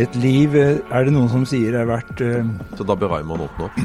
Et 0.00 0.14
liv 0.16 0.54
eh, 0.56 0.78
er 0.88 1.04
det 1.04 1.12
noen 1.12 1.28
som 1.28 1.42
sier 1.48 1.74
er 1.76 1.88
verdt 1.88 2.22
uh, 2.24 2.46
Så 2.78 2.86
da 2.88 2.94
bør 2.96 3.18
Raymond 3.18 3.44
åpne 3.44 3.66
opp? 3.66 3.80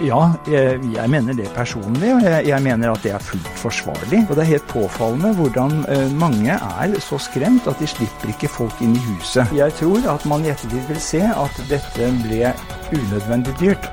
Ja, 0.00 0.20
jeg, 0.48 0.78
jeg, 0.94 1.10
mener 1.12 1.36
det 1.36 1.50
personlig, 1.52 2.14
og 2.14 2.22
jeg, 2.24 2.46
jeg, 2.48 2.64
mener 2.64 2.94
at 2.94 3.02
det 3.04 3.10
er 3.12 3.20
fullt 3.20 3.50
forsvarlig. 3.60 4.22
Og 4.22 4.38
det 4.38 4.46
er 4.46 4.48
helt 4.54 4.70
påfallende 4.70 5.34
hvordan 5.36 5.74
uh, 5.84 6.06
mange 6.16 6.54
er 6.56 6.94
så 7.04 7.18
skremt 7.20 7.68
at 7.68 7.82
de 7.82 7.88
slipper 7.90 8.32
ikke 8.32 8.48
folk 8.48 8.80
inn 8.80 8.94
i 8.96 9.02
huset. 9.10 9.52
Jeg 9.58 9.76
tror 9.76 10.08
at 10.14 10.24
man 10.30 10.46
i 10.46 10.54
ettertid 10.54 10.88
vil 10.88 11.02
se 11.04 11.20
at 11.28 11.60
dette 11.68 12.08
ble 12.22 12.54
unødvendig 12.96 13.52
dyrt. 13.60 13.90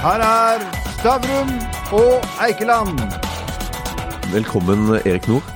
Her 0.00 0.24
er 0.24 0.64
Stavrum 0.96 1.52
og 1.98 2.32
Eikeland. 2.46 3.04
Velkommen, 4.32 4.88
Erik 5.02 5.28
Nord. 5.28 5.52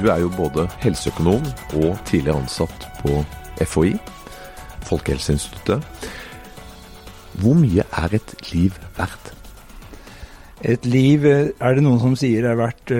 Du 0.00 0.08
er 0.08 0.24
jo 0.24 0.32
både 0.32 0.64
helseøkonom 0.80 1.44
og 1.82 2.00
tidligere 2.08 2.40
ansatt 2.40 2.88
på 3.02 3.20
FHI. 3.60 3.98
Folkehelseinstituttet. 4.92 6.08
Hvor 7.40 7.56
mye 7.56 7.84
er 7.84 8.18
et 8.20 8.34
liv 8.52 8.76
verdt? 8.96 9.32
Et 10.62 10.84
liv 10.86 11.24
er 11.26 11.74
det 11.74 11.82
noen 11.82 11.98
som 11.98 12.12
sier 12.18 12.46
er 12.46 12.60
verdt 12.60 12.92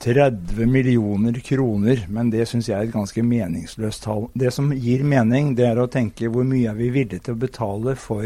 30 0.00 0.66
millioner 0.66 1.36
kroner, 1.44 2.06
men 2.08 2.30
det 2.32 2.46
syns 2.48 2.70
jeg 2.70 2.76
er 2.78 2.88
et 2.88 2.94
ganske 2.94 3.22
meningsløst 3.24 4.06
tall. 4.06 4.28
Det 4.32 4.52
som 4.54 4.70
gir 4.72 5.04
mening, 5.04 5.52
det 5.56 5.66
er 5.68 5.80
å 5.80 5.90
tenke 5.92 6.30
hvor 6.32 6.46
mye 6.48 6.70
er 6.72 6.78
vi 6.78 6.88
villige 6.94 7.26
til 7.26 7.36
å 7.36 7.42
betale 7.42 7.94
for 8.00 8.24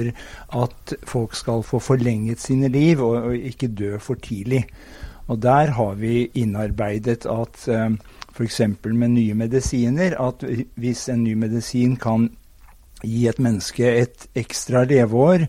at 0.62 0.94
folk 1.10 1.34
skal 1.34 1.64
få 1.66 1.82
forlenget 1.82 2.42
sine 2.42 2.70
liv 2.70 3.02
og, 3.02 3.32
ikke 3.34 3.72
dø 3.74 3.96
for 3.98 4.22
tidlig. 4.22 4.62
Og 5.26 5.40
der 5.42 5.74
har 5.74 5.98
vi 5.98 6.28
innarbeidet 6.38 7.26
at 7.26 7.66
uh, 7.72 7.90
f.eks. 8.30 8.60
med 8.84 9.10
nye 9.16 9.34
medisiner, 9.34 10.14
at 10.20 10.46
hvis 10.78 11.08
en 11.10 11.24
ny 11.24 11.34
medisin 11.34 11.96
kan 11.98 12.28
gi 13.04 13.26
et 13.28 13.38
menneske 13.42 13.84
et 13.84 14.26
ekstra 14.34 14.84
leveår, 14.88 15.46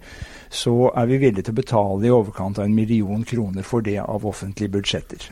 så 0.49 0.91
er 0.95 1.09
vi 1.09 1.17
villige 1.23 1.47
til 1.47 1.55
å 1.55 1.61
betale 1.61 2.07
i 2.07 2.13
overkant 2.13 2.59
av 2.59 2.67
en 2.67 2.75
million 2.75 3.23
kroner 3.27 3.65
for 3.65 3.85
det 3.85 3.97
av 4.03 4.27
offentlige 4.27 4.75
budsjetter. 4.77 5.31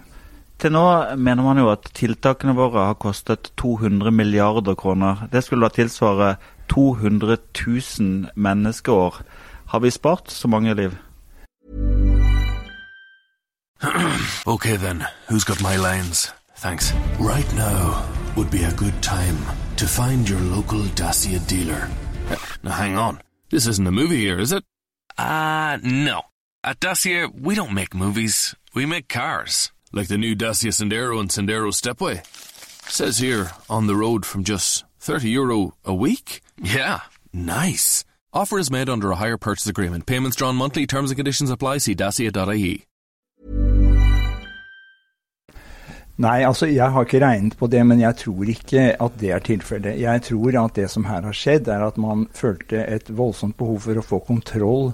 Til 0.63 0.71
nå 0.71 0.83
mener 1.19 1.43
man 1.43 1.59
jo 1.59 1.71
at 1.73 1.89
tiltakene 1.97 2.55
våre 2.55 2.85
har 2.87 2.99
kostet 3.01 3.51
200 3.59 4.13
milliarder 4.15 4.77
kroner. 4.79 5.25
Det 5.31 5.43
skulle 5.43 5.67
da 5.67 5.75
tilsvare 5.75 6.35
200 6.71 7.37
000 7.67 8.29
menneskeår. 8.35 9.17
Har 9.73 9.79
vi 9.79 9.91
spart 9.91 10.31
så 10.31 10.47
mange 10.47 10.73
liv? 10.73 10.95
okay 14.45 14.77
then, 14.77 15.03
who's 15.27 15.43
got 15.43 15.61
my 15.61 15.75
lines? 15.75 16.31
Thanks. 16.55 16.93
Right 17.19 17.53
now 17.55 18.05
would 18.37 18.49
be 18.49 18.63
a 18.63 18.71
good 18.71 19.01
time 19.01 19.37
to 19.75 19.85
find 19.85 20.29
your 20.29 20.39
local 20.39 20.83
Dacia 20.95 21.39
dealer. 21.39 22.02
Now 22.63 22.71
hang 22.71 22.97
on. 22.97 23.21
This 23.49 23.67
isn't 23.67 23.87
a 23.87 23.91
movie 23.91 24.21
here, 24.21 24.39
is 24.39 24.51
it? 24.51 24.63
Uh, 25.17 25.77
no. 25.83 26.23
At 26.63 26.79
Dacia, 26.79 27.27
we 27.33 27.55
don't 27.55 27.73
make 27.73 27.93
movies. 27.93 28.55
We 28.73 28.85
make 28.85 29.09
cars. 29.09 29.71
Like 29.91 30.07
the 30.07 30.17
new 30.17 30.35
Dacia 30.35 30.69
Sandero 30.69 31.19
and 31.19 31.29
Sandero 31.29 31.73
Stepway. 31.73 32.21
Says 32.89 33.19
here, 33.19 33.51
on 33.69 33.87
the 33.87 33.95
road 33.95 34.25
from 34.25 34.43
just 34.43 34.85
30 34.99 35.29
euro 35.29 35.73
a 35.83 35.93
week? 35.93 36.41
Yeah, 36.61 37.01
nice. 37.31 38.05
Offer 38.33 38.59
is 38.59 38.71
made 38.71 38.89
under 38.89 39.11
a 39.11 39.15
hire 39.15 39.37
purchase 39.37 39.67
agreement. 39.67 40.05
Payments 40.05 40.35
drawn 40.37 40.55
monthly. 40.55 40.87
Terms 40.87 41.11
and 41.11 41.17
conditions 41.17 41.51
apply. 41.51 41.77
See 41.79 41.93
dacia.ie. 41.95 42.85
Nei, 46.21 46.43
altså 46.45 46.67
jeg 46.69 46.93
har 46.93 47.07
ikke 47.07 47.23
regnet 47.23 47.55
på 47.57 47.65
det, 47.73 47.81
men 47.89 48.01
jeg 48.03 48.19
tror 48.21 48.49
ikke 48.53 48.85
at 49.01 49.15
det 49.17 49.31
er 49.33 49.41
tilfellet. 49.41 49.97
Jeg 49.97 50.21
tror 50.27 50.57
at 50.61 50.75
det 50.77 50.85
som 50.93 51.07
her 51.09 51.25
har 51.25 51.33
skjedd, 51.33 51.71
er 51.73 51.85
at 51.87 51.97
man 51.97 52.27
følte 52.37 52.83
et 52.85 53.09
voldsomt 53.09 53.57
behov 53.57 53.79
for 53.87 53.97
å 53.97 54.05
få 54.05 54.19
kontroll 54.27 54.91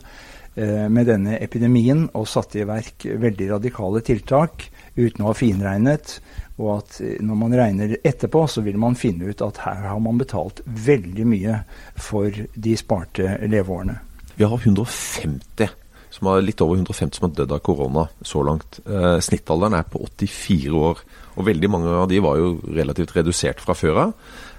eh, 0.56 0.88
med 0.88 1.10
denne 1.12 1.36
epidemien, 1.44 2.06
og 2.16 2.30
satte 2.32 2.62
i 2.62 2.68
verk 2.70 3.04
veldig 3.20 3.50
radikale 3.52 4.04
tiltak 4.08 4.70
uten 4.96 5.26
å 5.26 5.34
ha 5.34 5.36
finregnet. 5.36 6.22
Og 6.56 6.72
at 6.78 7.02
eh, 7.04 7.20
når 7.20 7.42
man 7.44 7.58
regner 7.66 7.98
etterpå, 8.00 8.46
så 8.48 8.64
vil 8.64 8.80
man 8.80 8.96
finne 8.96 9.28
ut 9.28 9.44
at 9.44 9.60
her 9.66 9.90
har 9.90 10.00
man 10.00 10.24
betalt 10.24 10.64
veldig 10.64 11.28
mye 11.28 11.60
for 12.00 12.32
de 12.32 12.80
sparte 12.80 13.36
leveårene. 13.44 14.00
Vi 14.40 14.48
har 14.48 14.56
150 14.56 15.68
som 16.14 16.30
har 16.30 16.42
litt 16.44 16.62
over 16.66 16.80
150 16.80 17.20
som 17.20 17.28
har 17.28 17.36
dødd 17.38 17.54
av 17.56 17.62
korona 17.66 18.08
så 18.26 18.42
langt. 18.46 18.82
Eh, 18.86 19.20
snittalderen 19.24 19.78
er 19.78 19.88
på 19.90 20.02
84 20.06 20.74
år, 20.74 21.04
og 21.38 21.48
veldig 21.48 21.70
mange 21.72 21.94
av 22.02 22.10
de 22.12 22.22
var 22.24 22.40
jo 22.40 22.56
relativt 22.66 23.16
redusert 23.18 23.62
fra 23.64 23.76
før 23.78 24.02
av. 24.08 24.16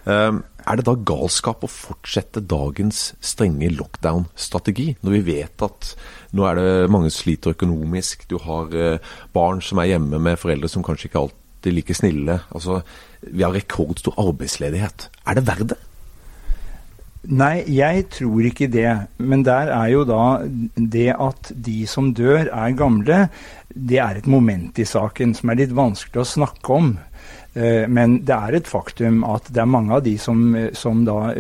Eh, 0.06 0.38
er 0.60 0.78
det 0.78 0.86
da 0.86 0.94
galskap 0.94 1.64
å 1.64 1.72
fortsette 1.72 2.42
dagens 2.46 3.14
strenge 3.24 3.70
lockdown-strategi, 3.74 4.94
når 5.02 5.16
vi 5.16 5.22
vet 5.32 5.66
at 5.66 5.94
nå 6.36 6.46
er 6.46 6.60
det 6.60 6.90
mange 6.92 7.10
sliter 7.14 7.56
økonomisk, 7.56 8.28
du 8.30 8.38
har 8.44 8.72
eh, 8.76 9.12
barn 9.34 9.62
som 9.64 9.80
er 9.82 9.94
hjemme 9.94 10.20
med 10.22 10.40
foreldre 10.40 10.70
som 10.70 10.86
kanskje 10.86 11.10
ikke 11.10 11.24
alltid 11.24 11.70
er 11.72 11.76
like 11.76 11.96
snille. 11.96 12.40
Altså, 12.56 12.80
vi 13.26 13.44
har 13.44 13.52
rekordstor 13.56 14.16
arbeidsledighet. 14.20 15.10
Er 15.26 15.36
det 15.36 15.48
verdt 15.48 15.72
det? 15.74 15.80
Nei, 17.28 17.66
jeg 17.69 18.06
tror 18.14 18.47
ikke 18.48 18.70
det. 18.72 18.88
Men 19.20 19.42
der 19.44 19.69
er 19.75 19.91
jo 19.92 20.04
da 20.08 20.41
det 20.76 21.10
at 21.12 21.50
de 21.53 21.82
som 21.86 22.14
dør, 22.16 22.48
er 22.48 22.76
gamle, 22.78 23.26
det 23.75 24.00
er 24.00 24.20
et 24.20 24.26
moment 24.31 24.78
i 24.81 24.88
saken 24.88 25.34
som 25.36 25.53
er 25.53 25.60
litt 25.60 25.75
vanskelig 25.76 26.22
å 26.22 26.30
snakke 26.30 26.78
om. 26.78 26.94
Eh, 27.54 27.86
men 27.88 28.20
det 28.24 28.36
er 28.36 28.56
et 28.60 28.68
faktum 28.70 29.24
at 29.26 29.48
det 29.50 29.62
er 29.62 29.70
mange 29.70 29.94
av 29.96 30.04
de 30.06 30.16
som, 30.18 30.54
som 30.72 31.04
da 31.04 31.32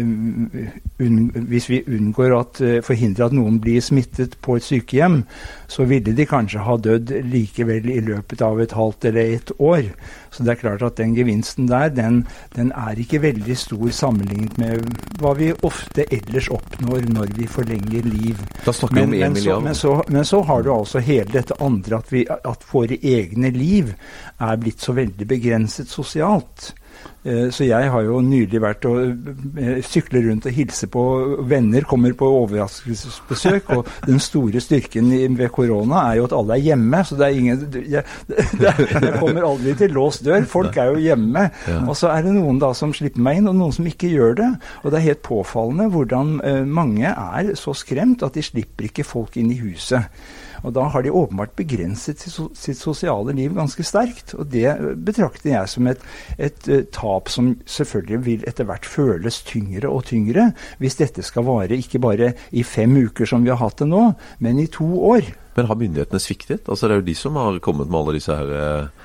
Hvis 1.00 1.68
vi 1.70 1.82
unngår 1.86 2.34
at 2.38 2.62
forhindrer 2.84 3.28
at 3.28 3.36
noen 3.36 3.60
blir 3.62 3.80
smittet 3.84 4.36
på 4.42 4.56
et 4.58 4.66
sykehjem, 4.66 5.22
så 5.70 5.86
ville 5.88 6.12
de 6.16 6.26
kanskje 6.26 6.64
ha 6.66 6.76
dødd 6.76 7.12
likevel 7.30 7.86
i 7.90 8.00
løpet 8.04 8.42
av 8.42 8.60
et 8.60 8.74
halvt 8.76 9.06
eller 9.10 9.36
et 9.36 9.52
år. 9.58 9.92
Så 10.30 10.44
det 10.46 10.52
er 10.52 10.60
klart 10.60 10.82
at 10.86 10.98
den 10.98 11.14
gevinsten 11.16 11.68
der, 11.70 11.88
den, 11.94 12.22
den 12.54 12.70
er 12.76 12.98
ikke 12.98 13.22
veldig 13.22 13.56
stor 13.58 13.90
sammenlignet 13.94 14.58
med 14.60 14.84
hva 15.18 15.32
vi 15.38 15.50
ofte 15.66 16.06
ellers 16.12 16.50
oppnår 16.54 17.08
når 17.10 17.34
vi 17.38 17.48
forlenger 17.50 18.06
liv. 18.06 18.42
Da 18.64 18.74
snakker 18.74 19.00
vi 19.00 19.06
om 19.08 19.14
én 19.14 19.34
milliard. 19.34 19.64
Men 19.64 19.74
så, 19.74 19.96
men 20.08 20.24
så 20.24 20.42
har 20.46 20.62
du 20.62 20.72
altså 20.74 21.02
hele 21.02 21.30
dette 21.32 21.58
andre, 21.60 21.98
at, 21.98 22.12
vi, 22.12 22.24
at 22.28 22.66
våre 22.72 22.98
egne 23.02 23.50
liv 23.54 23.90
er 24.40 24.60
blitt 24.62 24.82
så 24.82 24.94
veldig 24.96 25.26
begrenset 25.28 25.90
sosialt. 26.00 26.72
Eh, 27.20 27.50
så 27.52 27.66
jeg 27.66 27.90
har 27.92 28.04
jo 28.06 28.20
nylig 28.24 28.60
vært 28.64 28.86
og 28.88 29.00
sykler 29.04 29.82
sykle 29.84 30.22
rundt 30.24 30.46
og 30.48 30.54
hilse 30.56 30.86
på 30.88 31.02
venner, 31.48 31.84
kommer 31.88 32.14
på 32.16 32.28
overraskelsesbesøk. 32.38 33.72
Og 33.76 33.90
den 34.06 34.20
store 34.22 34.62
styrken 34.64 35.10
ved 35.36 35.52
korona 35.52 36.06
er 36.08 36.20
jo 36.20 36.28
at 36.30 36.36
alle 36.38 36.56
er 36.56 36.66
hjemme. 36.70 37.02
Så 37.04 37.18
det 37.20 37.26
er 37.26 37.38
ingen 37.38 37.66
Jeg, 37.90 38.04
jeg 38.60 39.14
kommer 39.20 39.48
aldri 39.50 39.76
til 39.76 39.92
låst 39.96 40.24
dør. 40.24 40.44
Folk 40.48 40.76
er 40.80 40.94
jo 40.94 41.04
hjemme. 41.04 41.48
Og 41.86 41.96
så 41.96 42.12
er 42.14 42.24
det 42.24 42.36
noen 42.36 42.60
da 42.62 42.72
som 42.76 42.94
slipper 42.96 43.20
meg 43.20 43.40
inn, 43.40 43.50
og 43.52 43.58
noen 43.58 43.76
som 43.76 43.88
ikke 43.88 44.12
gjør 44.12 44.38
det. 44.40 44.50
Og 44.82 44.90
det 44.90 45.00
er 45.00 45.08
helt 45.10 45.24
påfallende 45.26 45.90
hvordan 45.92 46.36
eh, 46.44 46.62
mange 46.64 47.12
er 47.12 47.52
så 47.58 47.76
skremt 47.76 48.24
at 48.24 48.36
de 48.36 48.44
slipper 48.44 48.88
ikke 48.88 49.04
folk 49.04 49.36
inn 49.40 49.52
i 49.52 49.60
huset. 49.60 50.08
Og 50.62 50.74
da 50.76 50.86
har 50.92 51.04
de 51.04 51.12
åpenbart 51.14 51.54
begrenset 51.58 52.22
sitt 52.22 52.78
sosiale 52.78 53.34
liv 53.36 53.54
ganske 53.56 53.84
sterkt. 53.86 54.34
Og 54.38 54.50
det 54.52 54.74
betrakter 55.06 55.54
jeg 55.54 55.72
som 55.72 55.90
et, 55.90 56.02
et, 56.38 56.68
et 56.68 56.90
tap 56.94 57.30
som 57.32 57.54
selvfølgelig 57.64 58.20
vil 58.26 58.48
etter 58.48 58.68
hvert 58.68 58.88
føles 58.88 59.40
tyngre 59.48 59.90
og 59.90 60.06
tyngre 60.10 60.50
hvis 60.80 60.98
dette 61.00 61.24
skal 61.26 61.46
vare 61.48 61.78
ikke 61.78 62.00
bare 62.02 62.32
i 62.56 62.64
fem 62.66 62.96
uker 63.06 63.28
som 63.28 63.44
vi 63.44 63.52
har 63.52 63.60
hatt 63.60 63.80
det 63.80 63.88
nå, 63.90 64.10
men 64.44 64.60
i 64.60 64.68
to 64.70 64.88
år. 65.12 65.32
Men 65.56 65.66
har 65.66 65.78
myndighetene 65.78 66.22
sviktet? 66.22 66.68
Altså 66.68 66.88
Det 66.88 66.94
er 66.94 67.00
jo 67.02 67.08
de 67.10 67.16
som 67.18 67.38
har 67.40 67.58
kommet 67.64 67.90
med 67.90 68.00
alle 68.00 68.16
disse 68.18 68.36
her 68.36 68.52
eh, 68.54 68.99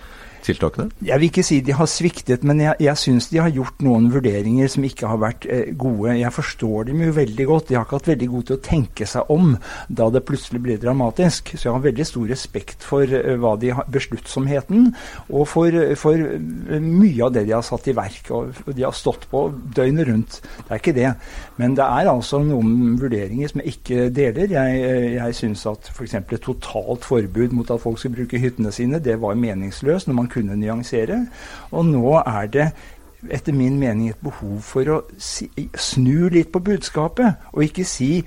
tiltakene? 0.45 0.91
Jeg 1.05 1.21
vil 1.21 1.31
ikke 1.31 1.45
si 1.45 1.59
de 1.65 1.75
har 1.75 1.89
sviktet, 1.89 2.45
men 2.47 2.61
jeg, 2.63 2.77
jeg 2.85 3.01
syns 3.01 3.29
de 3.31 3.41
har 3.41 3.53
gjort 3.53 3.83
noen 3.85 4.09
vurderinger 4.13 4.69
som 4.71 4.85
ikke 4.87 5.09
har 5.09 5.21
vært 5.21 5.47
eh, 5.49 5.71
gode. 5.77 6.15
Jeg 6.19 6.33
forstår 6.35 6.89
dem 6.89 7.03
jo 7.05 7.15
veldig 7.15 7.47
godt. 7.49 7.69
De 7.69 7.77
har 7.77 7.87
ikke 7.87 7.99
hatt 7.99 8.11
veldig 8.13 8.29
god 8.33 8.47
til 8.47 8.57
å 8.57 8.63
tenke 8.69 9.09
seg 9.09 9.31
om 9.33 9.55
da 9.87 10.09
det 10.13 10.23
plutselig 10.27 10.61
ble 10.65 10.77
dramatisk. 10.81 11.53
Så 11.55 11.67
jeg 11.67 11.75
har 11.75 11.85
veldig 11.85 12.07
stor 12.07 12.29
respekt 12.31 12.85
for 12.85 13.09
eh, 13.09 13.33
hva 13.41 13.55
de 13.61 13.73
har, 13.77 13.89
besluttsomheten, 13.91 14.91
og 15.29 15.47
for, 15.49 15.79
for 15.99 16.21
eh, 16.21 16.81
mye 16.81 17.25
av 17.25 17.33
det 17.35 17.45
de 17.49 17.55
har 17.55 17.65
satt 17.65 17.89
i 17.91 17.97
verk. 17.97 18.31
Og, 18.35 18.63
og 18.65 18.71
de 18.75 18.85
har 18.85 18.95
stått 18.95 19.27
på 19.31 19.47
døgnet 19.75 20.09
rundt. 20.09 20.39
Det 20.61 20.69
er 20.69 20.81
ikke 20.81 20.95
det. 20.95 21.11
Men 21.61 21.75
det 21.77 21.85
er 21.85 22.11
altså 22.11 22.41
noen 22.43 22.95
vurderinger 22.99 23.51
som 23.51 23.61
jeg 23.63 23.77
ikke 23.77 24.09
deler. 24.15 24.51
Jeg, 24.51 24.81
eh, 24.85 25.09
jeg 25.17 25.37
syns 25.37 25.65
at 25.71 25.91
f.eks. 25.93 26.17
For 26.25 26.37
et 26.37 26.45
totalt 26.45 27.05
forbud 27.05 27.53
mot 27.55 27.69
at 27.71 27.81
folk 27.81 27.99
skal 28.01 28.15
bruke 28.15 28.39
hyttene 28.41 28.71
sine, 28.75 29.01
det 29.03 29.19
var 29.21 29.37
meningsløst. 29.39 30.07
når 30.07 30.15
man 30.15 30.31
kunne 30.35 30.59
nyansere. 30.59 31.23
Og 31.71 31.87
nå 31.89 32.19
er 32.21 32.51
det 32.53 32.67
etter 33.31 33.55
min 33.55 33.77
mening 33.79 34.09
et 34.11 34.21
behov 34.23 34.59
for 34.65 34.91
å 34.91 34.97
si, 35.21 35.47
snu 35.73 36.29
litt 36.33 36.51
på 36.53 36.61
budskapet. 36.65 37.47
Og 37.53 37.63
ikke 37.65 37.85
si 37.85 38.23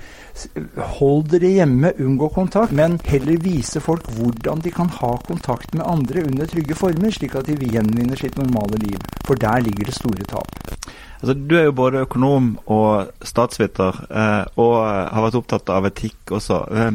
'hold 0.77 1.29
dere 1.31 1.53
hjemme, 1.59 1.93
unngå 1.99 2.31
kontakt', 2.35 2.73
men 2.73 3.01
heller 3.05 3.39
vise 3.43 3.81
folk 3.81 4.07
hvordan 4.17 4.61
de 4.61 4.71
kan 4.71 4.89
ha 4.89 5.17
kontakt 5.17 5.75
med 5.75 5.87
andre 5.87 6.25
under 6.27 6.47
trygge 6.47 6.75
former, 6.75 7.11
slik 7.11 7.35
at 7.35 7.47
de 7.47 7.55
gjenvinner 7.55 8.17
sitt 8.17 8.37
normale 8.39 8.79
liv. 8.79 8.99
For 9.25 9.35
der 9.35 9.61
ligger 9.61 9.85
det 9.85 9.95
store 9.95 10.25
tap. 10.25 10.49
Altså, 11.19 11.35
du 11.35 11.57
er 11.59 11.65
jo 11.67 11.75
både 11.75 12.05
økonom 12.07 12.53
og 12.71 13.09
statsviter, 13.27 13.97
eh, 14.07 14.45
og 14.61 14.75
har 14.87 15.25
vært 15.25 15.39
opptatt 15.41 15.73
av 15.75 15.89
etikk 15.89 16.31
også. 16.39 16.61
Eh, 16.71 16.93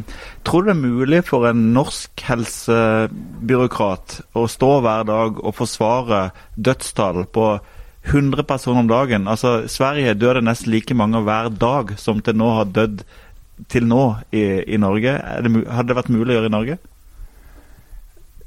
tror 0.48 0.64
du 0.64 0.70
det 0.70 0.76
er 0.78 0.80
mulig 0.80 1.20
for 1.28 1.50
en 1.50 1.66
norsk 1.76 2.24
helsebyråkrat 2.30 4.22
å 4.40 4.46
stå 4.48 4.72
hver 4.86 5.04
dag 5.10 5.44
og 5.44 5.58
forsvare 5.58 6.30
dødstall 6.56 7.26
på 7.36 7.50
100 8.14 8.48
personer 8.48 8.80
om 8.86 8.88
dagen? 8.88 9.28
Altså, 9.28 9.68
Sverige 9.68 10.16
dør 10.16 10.40
det 10.40 10.48
nesten 10.48 10.72
like 10.72 10.96
mange 10.96 11.20
hver 11.28 11.52
dag 11.52 11.96
som 12.00 12.24
til 12.24 12.40
nå 12.40 12.50
har 12.62 12.72
dødd 12.72 13.04
til 13.70 13.86
nå 13.88 14.04
i, 14.32 14.64
i 14.64 14.80
Norge. 14.80 15.20
Det, 15.44 15.52
hadde 15.68 15.92
det 15.92 16.00
vært 16.00 16.14
mulig 16.16 16.32
å 16.32 16.40
gjøre 16.40 16.52
i 16.52 16.58
Norge? 16.58 16.80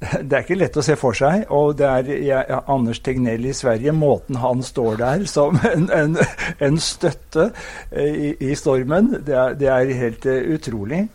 Det 0.01 0.33
er 0.37 0.43
ikke 0.45 0.59
lett 0.61 0.77
å 0.77 0.85
se 0.85 0.97
for 1.01 1.17
seg. 1.17 1.47
Og 1.55 1.77
det 1.79 1.87
er 1.89 2.11
ja, 2.27 2.61
Anders 2.73 3.01
Tegnell 3.05 3.47
i 3.49 3.55
Sverige, 3.57 3.95
måten 3.97 4.37
han 4.43 4.63
står 4.65 5.01
der 5.01 5.25
som 5.31 5.57
en, 5.73 5.89
en, 5.95 6.19
en 6.61 6.79
støtte 6.83 7.51
eh, 7.91 8.13
i, 8.29 8.31
i, 8.51 8.55
stormen, 8.59 9.15
det 9.27 9.37
er, 9.37 9.57
det 9.57 9.71
er 9.73 9.95
helt 9.97 10.29
uh, 10.29 10.37
utrolig. 10.57 11.07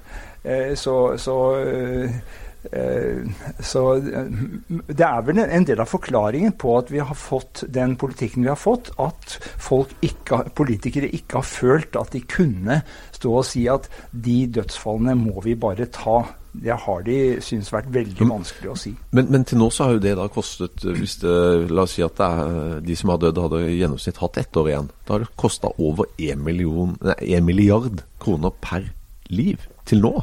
Uh, 0.42 0.74
så, 0.76 0.96
så, 1.22 1.38
så 2.62 3.84
det 3.98 5.06
er 5.08 5.24
vel 5.26 5.40
en 5.42 5.66
del 5.66 5.82
av 5.82 5.90
forklaringen 5.90 6.54
på 6.62 6.76
at 6.78 6.92
vi 6.94 7.02
har 7.02 7.18
fått 7.18 7.64
den 7.74 7.96
politikken 7.98 8.46
vi 8.46 8.52
har 8.52 8.60
fått, 8.60 8.92
at 9.02 9.40
ikke, 10.06 10.44
politikere 10.58 11.10
ikke 11.10 11.40
har 11.40 11.48
følt 11.48 11.98
at 11.98 12.14
de 12.14 12.22
kunne 12.22 12.82
stå 13.16 13.34
og 13.40 13.48
si 13.50 13.66
at 13.72 13.90
de 14.12 14.44
dødsfallene 14.60 15.18
må 15.18 15.42
vi 15.46 15.58
bare 15.58 15.90
ta 15.90 16.22
det 16.52 16.76
har 16.84 17.04
de 17.08 17.18
synes 17.44 17.70
vært 17.72 17.88
veldig 17.96 18.28
vanskelig 18.28 18.72
å 18.72 18.76
si. 18.80 18.92
Men, 19.16 19.30
men, 19.32 19.46
til 19.48 19.62
nå 19.62 19.70
så 19.72 19.88
har 19.88 19.96
jo 19.96 20.04
det 20.04 20.18
da 20.20 20.28
kostet 20.32 20.84
eh, 20.84 20.98
hvis 20.98 21.18
det, 21.22 21.36
La 21.72 21.86
oss 21.86 21.96
si 21.96 22.04
at 22.04 22.20
er, 22.26 22.42
eh, 22.44 22.74
de 22.84 22.98
som 23.00 23.14
har 23.14 23.22
dødd, 23.22 23.40
hadde 23.46 23.62
i 23.70 23.78
gjennomsnitt 23.80 24.20
hatt 24.20 24.42
ett 24.42 24.60
år 24.60 24.72
igjen. 24.72 24.92
Da 25.08 25.16
har 25.16 25.24
det 25.24 25.32
kosta 25.40 25.72
over 25.80 26.12
1 26.20 26.44
milliard 26.44 28.04
kroner 28.22 28.56
per 28.64 28.92
liv 29.32 29.64
til 29.88 30.04
nå. 30.04 30.16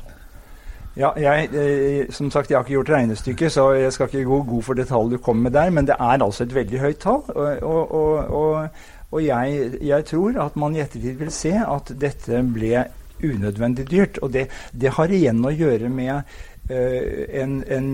Ja, 0.99 1.13
jeg, 1.15 1.49
eh, 1.55 2.09
som 2.11 2.31
sagt, 2.31 2.51
jeg 2.51 2.59
har 2.59 2.65
ikke 2.65 2.75
gjort 2.75 2.91
regnestykket, 2.91 3.53
så 3.55 3.69
jeg 3.79 3.93
skal 3.95 4.09
ikke 4.11 4.25
gå 4.27 4.39
god 4.49 4.63
for 4.67 4.75
det 4.75 4.89
tallet 4.89 5.15
du 5.15 5.23
kommer 5.23 5.47
med 5.47 5.55
der. 5.55 5.71
Men 5.71 5.87
det 5.87 5.95
er 5.95 6.25
altså 6.25 6.43
et 6.45 6.55
veldig 6.55 6.81
høyt 6.83 6.99
tall. 7.05 7.23
Og, 7.35 7.63
og, 7.63 8.31
og, 8.35 8.69
og 9.11 9.25
jeg, 9.25 9.71
jeg, 9.81 10.05
tror 10.05 10.41
at 10.43 10.57
man 10.57 10.75
i 10.75 10.83
ettertid 10.83 11.21
vil 11.21 11.31
se 11.31 11.55
at 11.55 11.93
dette 12.01 12.43
ble 12.43 12.89
unødvendig 13.23 13.87
dyrt. 13.91 14.19
Og 14.23 14.33
det, 14.35 14.49
det 14.75 14.97
har 14.99 15.15
igjen 15.15 15.45
å 15.47 15.55
gjøre 15.55 15.89
med 15.89 16.35
en, 16.69 17.53
en, 17.65 17.87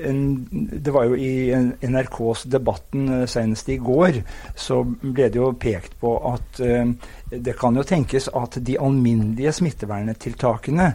en, 0.00 0.20
det 0.84 0.94
var 0.94 1.06
jo 1.06 1.14
i 1.14 1.54
NRKs 1.86 2.44
debatten 2.50 3.08
uh, 3.08 3.24
senest 3.30 3.68
i 3.70 3.76
går, 3.78 4.20
så 4.58 4.80
ble 4.84 5.28
det 5.30 5.38
jo 5.38 5.52
pekt 5.60 5.94
på 6.00 6.14
at 6.32 6.60
det 7.30 7.54
kan 7.58 7.76
jo 7.78 7.84
tenkes 7.86 8.28
at 8.34 8.58
de 8.66 8.78
alminnelige 8.80 9.52
smitteverntiltakene 9.60 10.88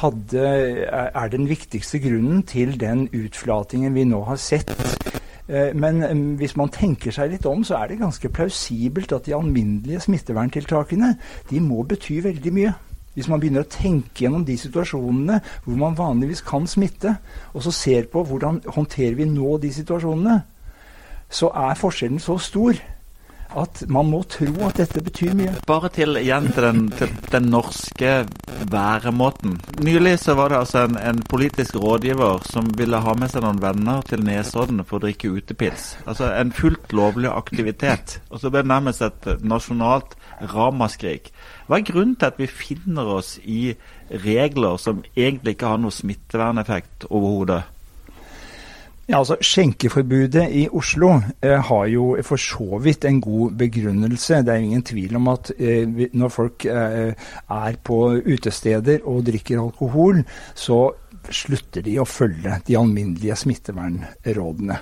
hadde, 0.00 0.48
er 0.88 1.32
den 1.32 1.48
viktigste 1.48 2.00
grunnen 2.04 2.42
til 2.48 2.76
den 2.80 3.06
utflatingen 3.16 3.96
vi 3.96 4.04
nå 4.08 4.20
har 4.28 4.40
sett. 4.40 4.72
Men 5.48 6.02
hvis 6.36 6.58
man 6.60 6.68
tenker 6.68 7.14
seg 7.14 7.32
litt 7.32 7.46
om, 7.48 7.62
så 7.64 7.78
er 7.80 7.88
det 7.88 8.02
ganske 8.02 8.28
plausibelt 8.28 9.14
at 9.16 9.24
de 9.24 9.36
alminnelige 9.36 10.04
smitteverntiltakene 10.04 11.14
de 11.48 11.62
må 11.64 11.86
bety 11.88 12.20
veldig 12.28 12.52
mye. 12.52 12.74
Hvis 13.18 13.26
man 13.26 13.40
begynner 13.42 13.64
å 13.64 13.72
tenke 13.72 14.22
gjennom 14.22 14.44
de 14.46 14.54
situasjonene 14.54 15.40
hvor 15.64 15.78
man 15.80 15.96
vanligvis 15.98 16.44
kan 16.46 16.68
smitte, 16.70 17.16
og 17.50 17.64
så 17.66 17.72
ser 17.74 18.06
på 18.12 18.22
hvordan 18.22 18.60
håndterer 18.76 19.16
vi 19.18 19.26
nå 19.26 19.56
de 19.58 19.72
situasjonene, 19.74 20.36
så 21.26 21.50
er 21.50 21.80
forskjellen 21.80 22.22
så 22.22 22.36
stor 22.38 22.78
at 23.56 23.82
man 23.88 24.10
må 24.10 24.20
tro 24.28 24.52
at 24.68 24.78
dette 24.80 25.00
betyr 25.04 25.34
mye. 25.38 25.54
Bare 25.68 25.90
til 25.94 26.18
igjen 26.20 26.50
til 26.52 26.66
den, 26.66 26.82
til 26.98 27.12
den 27.32 27.48
norske 27.52 28.12
væremåten. 28.72 29.56
Nylig 29.84 30.18
så 30.20 30.34
var 30.38 30.52
det 30.52 30.60
altså 30.60 30.84
en, 30.84 30.98
en, 31.00 31.22
politisk 31.28 31.76
rådgiver 31.80 32.44
som 32.48 32.70
ville 32.78 33.00
ha 33.04 33.14
med 33.18 33.32
seg 33.32 33.44
noen 33.44 33.62
venner 33.62 34.04
til 34.08 34.24
Nesodden 34.24 34.84
for 34.84 34.98
å 34.98 35.06
drikke 35.06 35.32
utepils. 35.32 35.90
Altså 36.06 36.30
en 36.32 36.52
fullt 36.54 36.92
lovlig 36.96 37.30
aktivitet. 37.32 38.18
Og 38.30 38.42
så 38.42 38.52
ble 38.52 38.64
det 38.64 38.72
nærmest 38.72 39.04
et 39.04 39.30
nasjonalt 39.44 40.16
ramaskrik. 40.52 41.32
Hva 41.66 41.78
er 41.78 41.88
grunnen 41.88 42.16
til 42.18 42.30
at 42.30 42.38
vi 42.40 42.50
finner 42.50 43.08
oss 43.18 43.36
i 43.44 43.74
regler 44.24 44.78
som 44.80 45.02
egentlig 45.16 45.56
ikke 45.56 45.74
har 45.74 45.82
noe 45.82 45.94
smitteverneffekt 45.94 47.08
overhodet? 47.10 47.64
Ja, 49.08 49.22
altså 49.22 49.38
Skjenkeforbudet 49.40 50.50
i 50.52 50.66
Oslo 50.68 51.14
eh, 51.40 51.54
har 51.64 51.86
jo 51.88 52.10
for 52.20 52.36
så 52.36 52.76
vidt 52.84 53.06
en 53.08 53.22
god 53.24 53.54
begrunnelse. 53.56 54.42
Det 54.44 54.52
er 54.52 54.60
ingen 54.66 54.84
tvil 54.84 55.16
om 55.16 55.30
at 55.32 55.48
eh, 55.56 55.88
når 56.12 56.34
folk 56.34 56.66
eh, 56.68 57.14
er 57.48 57.78
på 57.88 57.98
utesteder 58.20 59.08
og 59.08 59.24
drikker 59.30 59.62
alkohol, 59.62 60.20
så 60.52 60.82
slutter 61.24 61.88
de 61.88 61.96
å 61.96 62.04
følge 62.04 62.60
de 62.68 62.76
alminnelige 62.76 63.40
smittevernrådene. 63.46 64.76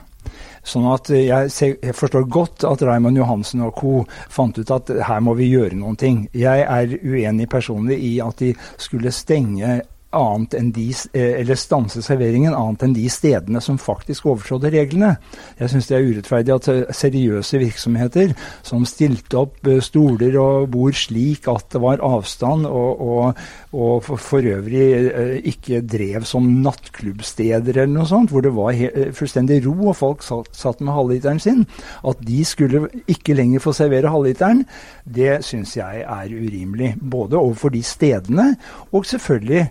Sånn 0.67 0.91
at 0.91 1.15
jeg, 1.15 1.55
jeg 1.55 1.95
forstår 1.95 2.27
godt 2.27 2.67
at 2.67 2.83
Raymond 2.83 3.23
Johansen 3.23 3.63
og 3.63 3.77
co. 3.79 3.93
fant 4.11 4.59
ut 4.59 4.75
at 4.75 4.91
her 5.07 5.23
må 5.23 5.37
vi 5.39 5.53
gjøre 5.53 5.79
noen 5.79 5.95
ting. 6.03 6.25
Jeg 6.35 6.67
er 6.67 6.99
uenig 6.99 7.47
personlig 7.47 8.03
i 8.03 8.17
at 8.27 8.43
de 8.43 8.57
skulle 8.75 9.15
stenge 9.15 9.85
annet 10.17 10.57
enn 10.59 10.71
de, 10.75 10.87
eh, 11.13 11.41
eller 11.41 11.59
stanse 11.59 12.03
serveringen 12.05 12.55
annet 12.57 12.85
enn 12.87 12.97
de 12.97 13.07
stedene 13.13 13.61
som 13.63 13.79
faktisk 13.81 14.27
overtrådte 14.31 14.73
reglene. 14.75 15.17
Jeg 15.61 15.73
syns 15.73 15.89
det 15.91 15.97
er 15.99 16.09
urettferdig 16.09 16.55
at 16.55 16.69
eh, 16.73 16.83
seriøse 16.97 17.61
virksomheter 17.63 18.35
som 18.67 18.87
stilte 18.89 19.39
opp 19.43 19.69
eh, 19.69 19.83
stoler 19.85 20.39
og 20.41 20.71
bord 20.73 20.97
slik 20.97 21.49
at 21.53 21.69
det 21.75 21.83
var 21.83 22.03
avstand, 22.05 22.67
og, 22.67 23.01
og, 23.01 23.47
og 23.77 24.07
for, 24.07 24.47
øvrig 24.47 25.43
ikke 25.49 25.81
drev 25.83 26.27
som 26.29 26.45
nattklubbsteder 26.63 27.81
eller 27.83 27.93
noe 27.93 28.09
sånt, 28.09 28.31
hvor 28.31 28.45
det 28.45 28.53
var 28.55 28.77
fullstendig 29.17 29.63
ro 29.65 29.91
og 29.91 29.97
folk 29.99 30.23
satt, 30.25 30.53
satt 30.55 30.83
med 30.85 30.95
halvliteren 30.95 31.41
sin, 31.43 31.65
at 32.07 32.21
de 32.27 32.43
skulle 32.47 32.87
ikke 33.11 33.35
lenger 33.37 33.65
få 33.65 33.75
servere 33.77 34.13
halvliteren, 34.13 34.63
det 35.05 35.41
syns 35.47 35.77
jeg 35.79 36.05
er 36.05 36.37
urimelig. 36.37 36.95
Både 37.01 37.41
overfor 37.41 37.75
de 37.75 37.83
stedene 37.87 38.53
og 38.93 39.07
selvfølgelig 39.07 39.67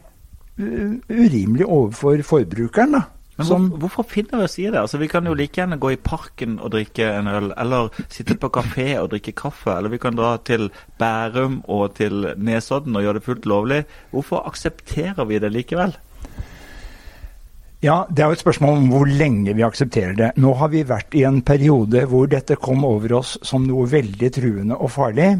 urimelig 0.60 1.66
overfor 1.68 2.22
forbrukeren. 2.24 2.92
da. 2.98 3.02
Men 3.38 3.48
hvor, 3.48 3.78
hvorfor 3.84 4.06
finner 4.08 4.40
vi 4.40 4.48
oss 4.48 4.58
i 4.60 4.70
det? 4.70 4.80
Altså, 4.80 4.98
Vi 4.98 5.10
kan 5.12 5.26
jo 5.28 5.34
like 5.36 5.60
gjerne 5.60 5.78
gå 5.80 5.92
i 5.92 6.00
parken 6.00 6.56
og 6.60 6.72
drikke 6.72 7.10
en 7.18 7.28
øl, 7.28 7.52
eller 7.58 7.90
sitte 8.08 8.38
på 8.40 8.48
kafé 8.48 8.96
og 9.02 9.10
drikke 9.12 9.36
kaffe, 9.36 9.76
eller 9.76 9.92
vi 9.92 10.00
kan 10.00 10.16
dra 10.16 10.38
til 10.38 10.70
Bærum 11.00 11.62
og 11.68 11.96
til 12.00 12.32
Nesodden 12.38 12.96
og 12.96 13.04
gjøre 13.04 13.20
det 13.20 13.24
fullt 13.28 13.46
lovlig. 13.46 13.84
Hvorfor 14.12 14.48
aksepterer 14.48 15.28
vi 15.28 15.40
det 15.40 15.52
likevel? 15.52 15.98
Ja, 17.84 18.06
Det 18.10 18.24
er 18.24 18.32
jo 18.32 18.32
et 18.32 18.40
spørsmål 18.40 18.78
om 18.78 18.88
hvor 18.90 19.06
lenge 19.06 19.54
vi 19.54 19.62
aksepterer 19.62 20.16
det. 20.18 20.32
Nå 20.42 20.54
har 20.58 20.72
vi 20.74 20.88
vært 20.88 21.14
i 21.14 21.26
en 21.28 21.42
periode 21.46 22.06
hvor 22.10 22.26
dette 22.32 22.56
kom 22.56 22.86
over 22.88 23.20
oss 23.20 23.38
som 23.44 23.68
noe 23.68 23.86
veldig 23.92 24.32
truende 24.34 24.80
og 24.80 24.90
farlig. 24.96 25.36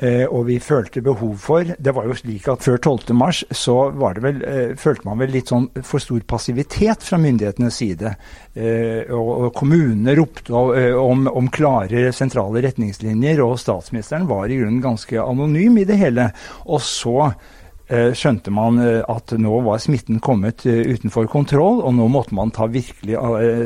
Eh, 0.00 0.24
og 0.24 0.46
vi 0.48 0.56
følte 0.64 1.02
behov 1.04 1.34
for 1.42 1.74
Det 1.76 1.92
var 1.92 2.06
jo 2.08 2.14
slik 2.16 2.46
at 2.48 2.64
før 2.64 2.78
12. 2.78 3.12
mars 3.12 3.42
så 3.52 3.90
vel, 3.92 4.40
eh, 4.40 4.72
følte 4.76 5.04
man 5.04 5.18
vel 5.20 5.34
litt 5.34 5.52
sånn 5.52 5.68
for 5.84 6.00
stor 6.00 6.20
passivitet 6.24 7.04
fra 7.04 7.18
myndighetenes 7.20 7.76
side. 7.82 8.14
Eh, 8.56 9.12
og, 9.12 9.52
kommunene 9.52 10.16
ropte 10.16 10.54
om, 10.54 11.26
om, 11.28 11.48
klare 11.52 12.12
sentrale 12.16 12.62
retningslinjer, 12.64 13.42
og 13.44 13.58
statsministeren 13.60 14.26
var 14.26 14.48
i 14.48 14.56
grunnen 14.56 14.80
ganske 14.80 15.20
anonym 15.20 15.78
i 15.82 15.84
det 15.84 15.98
hele. 16.00 16.30
Og 16.64 16.80
så 16.80 17.32
skjønte 17.90 18.52
man 18.54 18.78
eh, 18.82 19.00
at 19.10 19.34
nå 19.38 19.60
var 19.66 19.80
smitten 19.82 20.20
kommet 20.22 20.64
eh, 20.68 20.82
utenfor 20.94 21.28
kontroll, 21.30 21.80
og 21.82 21.94
nå 21.96 22.06
måtte 22.12 22.36
man 22.36 22.52
ta 22.54 22.68
virkelig 22.70 23.18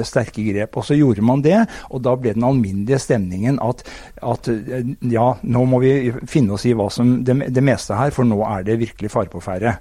sterke 0.08 0.44
grep. 0.46 0.78
Og 0.80 0.88
så 0.88 0.98
gjorde 0.98 1.24
man 1.26 1.44
det, 1.44 1.60
og 1.90 2.04
da 2.06 2.16
ble 2.16 2.34
den 2.36 2.46
alminnelige 2.46 3.02
stemningen 3.04 3.60
at, 3.64 3.84
at 4.24 4.50
ja, 5.10 5.28
nå 5.42 5.64
må 5.68 5.82
vi 5.84 5.94
finne 6.30 6.56
oss 6.56 6.66
i 6.68 6.74
hva 6.76 6.88
som 6.92 7.18
det, 7.26 7.38
det 7.54 7.64
meste 7.64 7.98
her, 7.98 8.14
for 8.14 8.28
nå 8.28 8.40
er 8.48 8.66
det 8.66 8.80
virkelig 8.80 9.12
fare 9.12 9.32
på 9.32 9.42
ferde. 9.44 9.76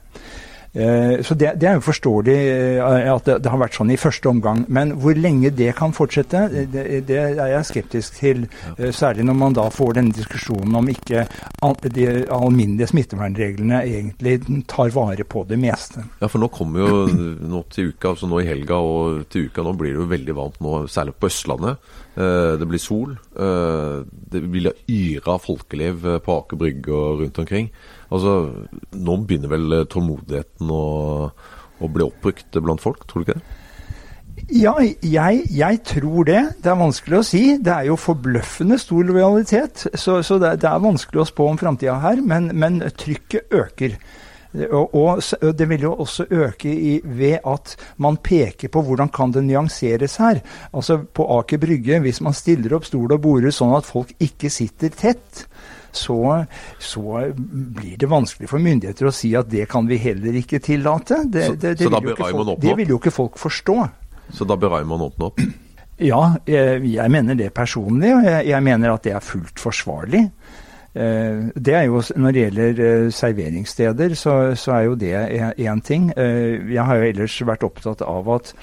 Eh, 0.74 1.22
så 1.22 1.36
det, 1.38 1.52
det, 1.62 1.68
er 1.70 1.78
jo 1.78 1.84
forståelig 1.86 2.36
eh, 2.50 3.10
at 3.14 3.28
det, 3.28 3.36
det, 3.46 3.52
har 3.54 3.60
vært 3.62 3.78
sånn 3.78 3.94
i 3.94 4.00
første 4.00 4.32
omgang. 4.32 4.64
Men 4.74 4.96
hvor 5.02 5.18
lenge 5.18 5.52
det 5.54 5.70
kan 5.78 5.94
fortsette, 5.94 6.48
det, 6.74 6.86
det 7.08 7.20
er 7.20 7.52
jeg 7.52 7.70
skeptisk 7.70 8.18
til. 8.18 8.48
Eh, 8.78 8.90
særlig 8.96 9.28
når 9.28 9.38
man 9.38 9.58
da 9.58 9.68
får 9.74 10.00
denne 10.00 10.16
diskusjonen 10.16 10.80
om 10.80 10.90
ikke 10.90 11.28
de 11.94 12.08
alminnelige 12.34 12.90
smittevernreglene 12.90 13.84
egentlig 13.86 14.40
tar 14.70 14.94
vare 14.96 15.26
på 15.28 15.46
det 15.50 15.60
meste. 15.62 16.08
Ja, 16.22 16.30
for 16.32 16.42
nå 16.42 16.50
kommer 16.54 16.88
jo 16.88 17.04
nå 17.54 17.66
til 17.74 17.94
uka, 17.94 18.16
altså 18.16 18.30
nå 18.32 18.42
i 18.42 18.50
helga 18.50 18.82
og 18.82 19.28
til 19.34 19.50
uka 19.50 19.66
nå 19.66 19.76
blir 19.78 19.94
det 19.94 20.02
jo 20.02 20.10
veldig 20.10 20.38
varmt 20.40 20.64
nå, 20.64 20.86
særlig 20.92 21.18
på 21.20 21.30
Østlandet. 21.30 21.94
Det 22.14 22.66
blir 22.70 22.78
sol. 22.78 23.16
Det 23.34 24.42
vil 24.54 24.70
yre 24.70 25.34
av 25.34 25.40
folkeliv 25.42 26.04
på 26.22 26.36
Aker 26.44 26.60
Brygge 26.62 26.94
og 26.94 27.24
rundt 27.24 27.40
omkring. 27.42 27.72
Altså, 28.10 28.38
Nå 28.94 29.18
begynner 29.24 29.52
vel 29.52 29.84
tålmodigheten 29.90 30.72
å, 30.74 30.86
å 31.80 31.92
bli 31.92 32.08
oppbrukt 32.08 32.60
blant 32.64 32.84
folk, 32.84 33.06
tror 33.08 33.24
du 33.24 33.30
ikke 33.30 33.40
det? 33.40 33.60
Ja, 34.52 34.74
jeg, 35.02 35.44
jeg, 35.50 35.80
tror 35.86 36.26
det. 36.28 36.42
Det 36.64 36.72
er 36.72 36.80
vanskelig 36.80 37.20
å 37.20 37.26
si. 37.26 37.44
Det 37.64 37.74
er 37.74 37.88
jo 37.92 38.00
forbløffende 38.00 38.80
stor 38.82 39.06
lojalitet. 39.08 39.86
Så, 39.94 40.20
så 40.26 40.40
det, 40.42 40.58
det, 40.64 40.70
er 40.70 40.84
vanskelig 40.84 41.24
å 41.24 41.30
spå 41.30 41.48
om 41.52 41.60
framtida 41.60 42.00
her, 42.04 42.22
men, 42.22 42.50
men, 42.58 42.82
trykket 42.98 43.54
øker. 43.54 43.96
Og, 44.54 44.94
og, 44.94 45.22
det 45.58 45.66
vil 45.70 45.88
jo 45.88 45.94
også 46.04 46.28
øke 46.30 46.70
i, 46.70 46.98
ved 47.04 47.40
at 47.50 47.74
man 48.04 48.20
peker 48.22 48.70
på 48.74 48.84
hvordan 48.86 49.10
kan 49.14 49.34
det 49.34 49.46
nyanseres 49.48 50.20
her. 50.22 50.44
Altså 50.74 51.00
På 51.06 51.30
Aker 51.40 51.62
Brygge, 51.62 52.02
hvis 52.04 52.22
man 52.22 52.38
stiller 52.38 52.76
opp 52.78 52.90
stol 52.90 53.16
og 53.16 53.24
borer 53.24 53.54
sånn 53.54 53.74
at 53.78 53.90
folk 53.90 54.14
ikke 54.22 54.52
sitter 54.54 54.94
tett, 54.94 55.46
så, 55.98 56.46
så, 56.82 57.04
blir 57.36 57.98
det 58.00 58.10
vanskelig 58.12 58.50
for 58.52 58.64
myndigheter 58.64 59.10
å 59.10 59.14
si 59.16 59.34
at 59.38 59.50
det 59.52 59.68
kan 59.72 59.88
vi 59.90 60.00
heller 60.02 60.38
ikke 60.40 60.62
tillate. 60.64 61.24
Det, 61.26 61.50
det, 61.62 61.76
det, 61.82 61.90
bør 61.90 62.16
Raymond 62.20 62.56
åpne 62.56 62.58
opp? 62.58 62.64
Det 62.64 62.78
vil 62.82 62.96
jo 62.96 63.02
ikke 63.02 63.14
folk 63.14 63.38
forstå. 63.42 63.78
Så 64.34 64.48
da 64.50 64.58
bør 64.60 64.80
Raymond 64.80 65.10
åpne 65.12 65.32
opp? 65.32 65.44
Ja, 66.04 66.40
jeg, 66.50 66.82
jeg, 66.90 67.12
mener 67.14 67.38
det 67.38 67.52
personlig, 67.54 68.10
og 68.16 68.24
jeg, 68.26 68.48
jeg, 68.50 68.66
mener 68.66 68.96
at 68.96 69.04
det 69.06 69.12
er 69.14 69.22
fullt 69.24 69.62
forsvarlig. 69.62 70.24
Eh, 70.96 71.44
det 71.54 71.76
er 71.78 71.84
jo, 71.86 72.02
Når 72.16 72.34
det 72.34 72.42
gjelder 72.42 72.82
eh, 72.86 73.12
serveringssteder, 73.14 74.16
så, 74.18 74.56
så 74.56 74.74
er 74.74 74.82
jo 74.88 74.96
det 74.96 75.14
én 75.62 75.82
ting. 75.86 76.12
Eh, 76.18 76.74
jeg 76.74 76.86
har 76.86 76.98
jo 76.98 77.12
ellers 77.12 77.38
vært 77.46 77.64
opptatt 77.70 78.02
av 78.02 78.30
at 78.36 78.54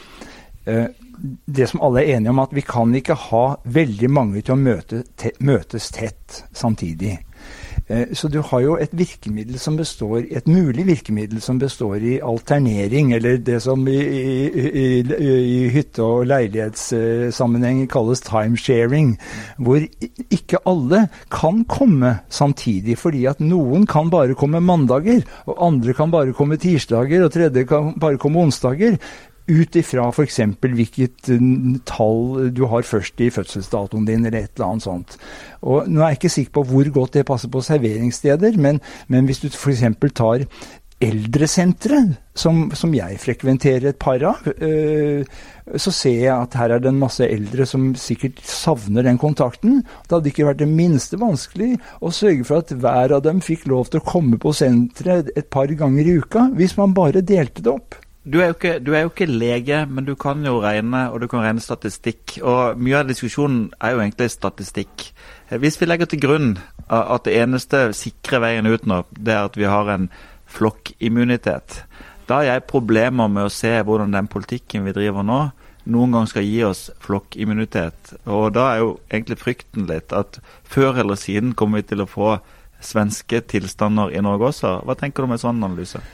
det 1.46 1.66
som 1.68 1.82
alle 1.84 2.04
er 2.04 2.16
enige 2.16 2.32
om, 2.32 2.42
at 2.42 2.54
vi 2.56 2.64
kan 2.64 2.94
ikke 2.96 3.18
ha 3.28 3.44
veldig 3.64 4.10
mange 4.10 4.44
til 4.44 4.56
å 4.56 4.60
møte, 4.60 5.02
te, 5.20 5.34
møtes 5.44 5.90
tett 5.94 6.44
samtidig. 6.56 7.18
Eh, 7.90 8.12
så 8.12 8.28
du 8.28 8.38
har 8.44 8.60
jo 8.62 8.76
et 8.78 8.92
virkemiddel 8.94 9.58
som 9.58 9.76
består, 9.76 10.22
et 10.30 10.46
mulig 10.48 10.86
virkemiddel 10.86 11.40
som 11.42 11.58
består 11.58 11.98
i 12.06 12.18
alternering, 12.22 13.12
eller 13.16 13.40
det 13.42 13.58
som 13.64 13.82
i, 13.88 13.98
i, 13.98 14.34
i, 14.62 14.86
i 15.26 15.68
hytte- 15.74 16.04
og 16.04 16.28
leilighetssammenheng 16.30 17.82
kalles 17.90 18.22
timesharing, 18.26 19.16
hvor 19.58 19.82
ikke 20.30 20.62
alle 20.70 21.06
kan 21.34 21.64
komme 21.68 22.18
samtidig, 22.30 22.98
fordi 23.00 23.26
at 23.30 23.42
noen 23.42 23.88
kan 23.90 24.12
bare 24.12 24.38
komme 24.38 24.62
mandager, 24.62 25.24
og 25.50 25.58
andre 25.70 25.96
kan 25.96 26.14
bare 26.14 26.36
komme 26.36 26.60
tirsdager, 26.60 27.26
og 27.26 27.34
tredje 27.34 27.66
kan 27.68 27.96
bare 28.00 28.20
komme 28.22 28.46
onsdager 28.46 29.00
ut 29.48 29.76
ifra 29.80 30.08
f.eks. 30.10 30.40
hvilket 30.60 31.30
eh, 31.34 31.46
tall 31.88 32.50
du 32.54 32.64
har 32.70 32.86
først 32.86 33.20
i 33.20 33.30
fødselsdatoen 33.34 34.08
din, 34.08 34.26
eller 34.26 34.44
et 34.44 34.52
eller 34.56 34.72
annet 34.72 34.86
sånt. 34.86 35.16
Og 35.62 35.88
Nå 35.88 36.02
er 36.02 36.14
jeg 36.14 36.20
ikke 36.20 36.34
sikker 36.36 36.56
på 36.58 36.66
hvor 36.72 36.92
godt 37.00 37.18
det 37.18 37.28
passer 37.28 37.52
på 37.52 37.64
serveringssteder, 37.64 38.58
men, 38.60 38.82
men 39.08 39.28
hvis 39.28 39.42
du 39.44 39.50
f.eks. 39.50 39.84
tar 40.14 40.46
eldresentre, 41.00 42.00
som, 42.36 42.66
som, 42.76 42.92
jeg 42.92 43.16
frekventerer 43.22 43.88
et 43.88 43.98
par 44.00 44.20
av, 44.28 44.44
øh, 44.52 45.24
så 45.80 45.92
ser 45.94 46.18
jeg 46.26 46.34
at 46.34 46.56
her 46.60 46.74
er 46.74 46.82
det 46.82 46.90
en 46.90 47.00
masse 47.00 47.24
eldre 47.24 47.64
som 47.68 47.90
sikkert 47.98 48.42
savner 48.44 49.06
den 49.06 49.20
kontakten. 49.20 49.80
Det 50.04 50.18
hadde 50.18 50.30
ikke 50.32 50.48
vært 50.50 50.60
det 50.60 50.68
minste 50.68 51.20
vanskelig 51.20 51.72
å 52.04 52.12
sørge 52.12 52.44
for 52.48 52.60
at 52.60 52.74
hver 52.76 53.16
av 53.16 53.24
dem 53.24 53.40
fikk 53.44 53.64
lov 53.72 53.88
til 53.88 54.02
å 54.02 54.08
komme 54.12 54.40
på 54.40 54.52
senteret 54.56 55.32
et 55.40 55.48
par 55.52 55.72
ganger 55.72 56.04
i 56.04 56.18
uka, 56.20 56.50
hvis 56.58 56.76
man 56.80 56.96
bare 56.96 57.24
delte 57.24 57.64
det 57.64 57.72
opp. 57.72 57.96
Du 58.20 58.36
er, 58.36 58.50
ikke, 58.52 58.74
du 58.84 58.92
er, 58.92 59.06
jo 59.06 59.10
ikke, 59.14 59.24
lege, 59.24 59.86
men 59.88 60.04
du 60.04 60.12
kan 60.20 60.42
jo 60.44 60.58
regne, 60.60 61.06
og 61.08 61.22
du 61.22 61.26
kan 61.30 61.40
regne 61.40 61.62
statistikk. 61.64 62.36
Og 62.44 62.76
mye 62.76 62.98
av 62.98 63.08
diskusjonen 63.08 63.70
er 63.80 63.94
jo 63.94 64.02
egentlig 64.02 64.28
statistikk. 64.34 65.06
Hvis 65.62 65.80
vi 65.80 65.88
legger 65.88 66.10
til 66.10 66.20
grunn 66.20 66.50
at 66.90 67.24
det 67.24 67.38
eneste 67.40 67.86
sikre 67.96 68.42
veien 68.44 68.68
ut 68.68 68.84
nå, 68.84 69.00
det 69.16 69.32
er 69.32 69.48
at 69.48 69.56
vi 69.56 69.64
har 69.64 69.88
en 69.88 70.10
flokkimmunitet, 70.52 71.80
da 72.28 72.42
har 72.42 72.46
jeg 72.50 72.68
problemer 72.68 73.32
med 73.32 73.48
å 73.48 73.54
se 73.54 73.72
hvordan 73.82 74.12
den 74.12 74.28
politikken 74.30 74.84
vi 74.84 74.94
driver 74.94 75.24
nå, 75.26 75.40
noen 75.90 76.12
gang 76.14 76.28
skal 76.28 76.44
gi 76.44 76.60
oss 76.68 76.90
flokkimmunitet. 77.00 78.18
Og 78.28 78.50
da 78.54 78.68
er 78.74 78.84
jo 78.84 78.96
egentlig 79.08 79.40
frykten 79.40 79.88
litt 79.88 80.12
at 80.12 80.42
før 80.68 81.00
eller 81.00 81.16
siden 81.18 81.56
kommer 81.56 81.80
vi 81.80 81.88
til 81.94 82.04
å 82.04 82.10
få 82.10 82.36
svenske 82.84 83.40
tilstander 83.48 84.12
i 84.12 84.20
Norge 84.24 84.52
også. 84.52 84.80
Hva 84.84 84.98
tenker 85.00 85.24
du 85.24 85.30
om 85.30 85.38
en 85.38 85.42
sånn 85.48 85.64
analyse? 85.64 86.04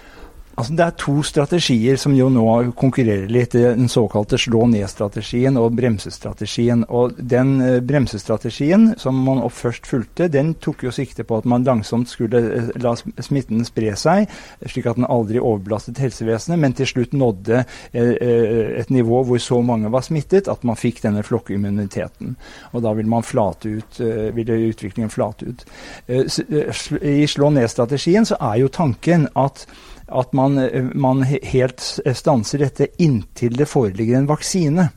Altså, 0.57 0.73
det 0.73 0.85
er 0.87 0.95
to 0.97 1.15
strategier 1.21 1.99
som 2.01 2.15
jo 2.17 2.31
nå 2.33 2.45
konkurrerer 2.81 3.29
litt. 3.29 3.53
Den 3.53 3.91
såkalte 3.93 4.39
slå 4.41 4.63
ned-strategien 4.73 5.59
og 5.61 5.75
bremsestrategien. 5.77 6.87
Og 6.89 7.19
Den 7.21 7.51
eh, 7.61 7.81
bremsestrategien 7.85 8.95
som 8.97 9.19
man 9.21 9.43
først 9.53 9.87
fulgte, 9.87 10.31
den 10.33 10.55
tok 10.55 10.87
jo 10.87 10.93
sikte 10.97 11.27
på 11.29 11.37
at 11.37 11.45
man 11.45 11.67
langsomt 11.67 12.09
skulle 12.09 12.41
eh, 12.41 12.71
la 12.81 12.95
smitten 12.97 13.67
spre 13.69 13.93
seg, 14.01 14.31
slik 14.65 14.89
at 14.89 14.97
den 14.97 15.05
aldri 15.05 15.43
overbelastet 15.43 16.01
helsevesenet, 16.01 16.59
men 16.63 16.77
til 16.79 16.89
slutt 16.89 17.13
nådde 17.13 17.61
eh, 17.93 18.81
et 18.81 18.91
nivå 18.91 19.27
hvor 19.29 19.43
så 19.43 19.61
mange 19.61 19.93
var 19.93 20.07
smittet 20.09 20.49
at 20.49 20.65
man 20.65 20.81
fikk 20.81 21.03
denne 21.05 21.25
flokkimmuniteten. 21.27 22.33
Og 22.73 22.85
da 22.87 22.95
ville, 22.97 23.21
flate 23.29 23.75
ut, 23.77 24.01
ville 24.37 24.57
utviklingen 24.71 25.13
flate 25.13 25.53
ut. 25.53 25.67
I 26.09 27.29
slå 27.29 27.51
ned-strategien 27.53 28.25
så 28.29 28.41
er 28.41 28.63
jo 28.63 28.73
tanken 28.73 29.29
at 29.37 29.67
at 30.07 30.33
man, 30.39 30.59
man 30.95 31.25
helt 31.27 31.83
stanser 32.15 32.63
dette 32.63 32.93
inntil 33.03 33.57
det 33.59 33.67
foreligger 33.71 34.21
en 34.21 34.31
vaksine 34.31 34.89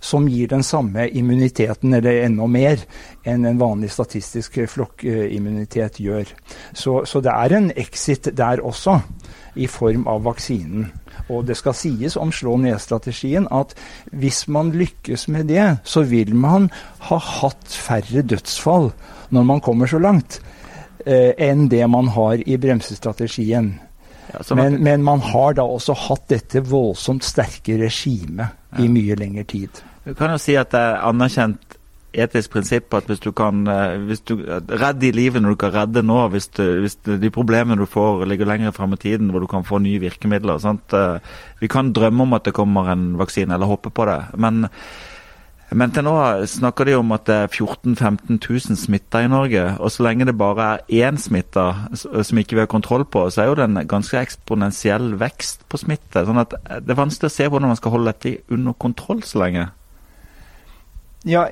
som 0.00 0.28
gir 0.28 0.48
den 0.48 0.62
samme 0.62 1.08
immuniteten, 1.08 1.94
eller 1.94 2.22
enda 2.22 2.46
mer, 2.46 2.82
enn 3.26 3.46
en 3.46 3.58
vanlig 3.58 3.90
statistisk 3.90 4.60
flokkimmunitet 4.70 5.98
gjør. 6.02 6.30
Så, 6.72 7.02
så, 7.04 7.22
det 7.24 7.34
er 7.34 7.56
en 7.56 7.70
exit 7.76 8.30
der 8.36 8.62
også, 8.62 9.00
i 9.58 9.66
form 9.66 10.06
av 10.06 10.22
vaksinen. 10.22 10.86
Og 11.34 11.48
det 11.48 11.56
skal 11.58 11.74
sies 11.74 12.14
om 12.16 12.30
slå 12.32 12.54
ned-strategien 12.62 13.48
at 13.50 13.74
hvis 14.14 14.44
man 14.46 14.70
lykkes 14.70 15.26
med 15.34 15.50
det, 15.50 15.80
så 15.82 16.04
vil 16.06 16.30
man 16.38 16.68
ha 17.08 17.18
hatt 17.18 17.66
færre 17.74 18.22
dødsfall 18.22 18.92
når 19.34 19.48
man 19.50 19.60
kommer 19.64 19.90
så 19.90 19.98
langt, 19.98 20.38
eh, 21.04 21.34
enn 21.34 21.66
det 21.68 21.82
man 21.90 22.12
har 22.14 22.38
i 22.38 22.56
bremsestrategien. 22.56 23.74
Ja, 24.32 24.42
men, 24.58 24.82
men, 24.84 25.04
man 25.04 25.22
har 25.24 25.56
da 25.56 25.64
også 25.64 25.96
hatt 25.96 26.28
dette 26.32 26.62
voldsomt 26.68 27.24
sterke 27.24 27.78
regimet 27.80 28.48
ja. 28.48 28.82
i 28.84 28.88
mye 28.92 29.16
lengre 29.18 29.46
tid. 29.48 29.82
Du 30.04 30.14
kan 30.16 30.32
jo 30.34 30.40
si 30.40 30.56
at 30.58 30.72
det 30.74 30.80
er 30.80 31.02
anerkjent 31.08 31.78
etisk 32.18 32.54
prinsipp 32.54 32.94
at 32.96 33.08
hvis 33.08 33.20
du 33.20 33.30
kan 33.36 33.66
eh, 33.68 33.98
hvis 34.08 34.22
du, 34.26 34.38
redde 34.40 35.08
i 35.08 35.12
livet 35.12 35.42
når 35.44 35.54
du 35.54 35.60
kan 35.60 35.74
redde 35.74 36.02
nå, 36.06 36.22
hvis, 36.32 36.48
du, 36.56 36.62
hvis 36.82 36.96
de 37.04 37.30
problemene 37.32 37.78
du 37.80 37.88
får 37.88 38.24
ligger 38.28 38.48
lenger 38.48 38.72
frem 38.76 38.96
i 38.96 39.00
tiden, 39.00 39.28
hvor 39.30 39.44
du 39.44 39.48
kan 39.50 39.66
få 39.66 39.80
nye 39.84 40.00
virkemidler. 40.02 40.60
Sant? 40.62 40.96
Eh, 40.96 41.20
vi 41.60 41.68
kan 41.70 41.92
drømme 41.92 42.24
om 42.24 42.36
at 42.38 42.48
det 42.48 42.56
kommer 42.56 42.88
en 42.92 43.10
vaksine, 43.20 43.54
eller 43.54 43.68
håpe 43.68 43.92
på 43.92 44.08
det. 44.08 44.22
men 44.36 44.68
men 45.70 45.92
til 45.92 46.06
nå 46.06 46.14
snakker 46.48 46.88
de 46.88 46.94
om 46.96 47.10
at 47.12 47.26
det 47.28 47.34
er 47.36 47.50
14 47.50 47.92
000-15 47.92 48.38
000 48.40 48.78
smitta 48.80 49.20
i 49.24 49.28
Norge. 49.28 49.64
Og 49.78 49.92
så 49.92 50.06
lenge 50.06 50.24
det 50.28 50.36
bare 50.40 50.68
er 50.88 51.10
én 51.10 51.20
smitta 51.20 51.66
som 51.94 52.40
ikke 52.40 52.56
vi 52.56 52.62
har 52.64 52.70
kontroll 52.72 53.04
på, 53.04 53.26
så 53.30 53.42
er 53.42 53.50
jo 53.50 53.58
det 53.58 53.66
en 53.68 53.82
ganske 53.88 54.16
eksponentiell 54.20 55.12
vekst 55.20 55.66
på 55.68 55.80
smitte. 55.82 56.24
sånn 56.24 56.40
at 56.40 56.56
det 56.56 56.94
er 56.94 57.02
vanskelig 57.02 57.28
å 57.28 57.36
se 57.36 57.48
hvordan 57.48 57.74
man 57.74 57.80
skal 57.80 57.96
holde 57.96 58.14
dette 58.14 58.38
under 58.54 58.78
kontroll 58.80 59.22
så 59.28 59.44
lenge. 59.44 59.68
Ja, 61.28 61.42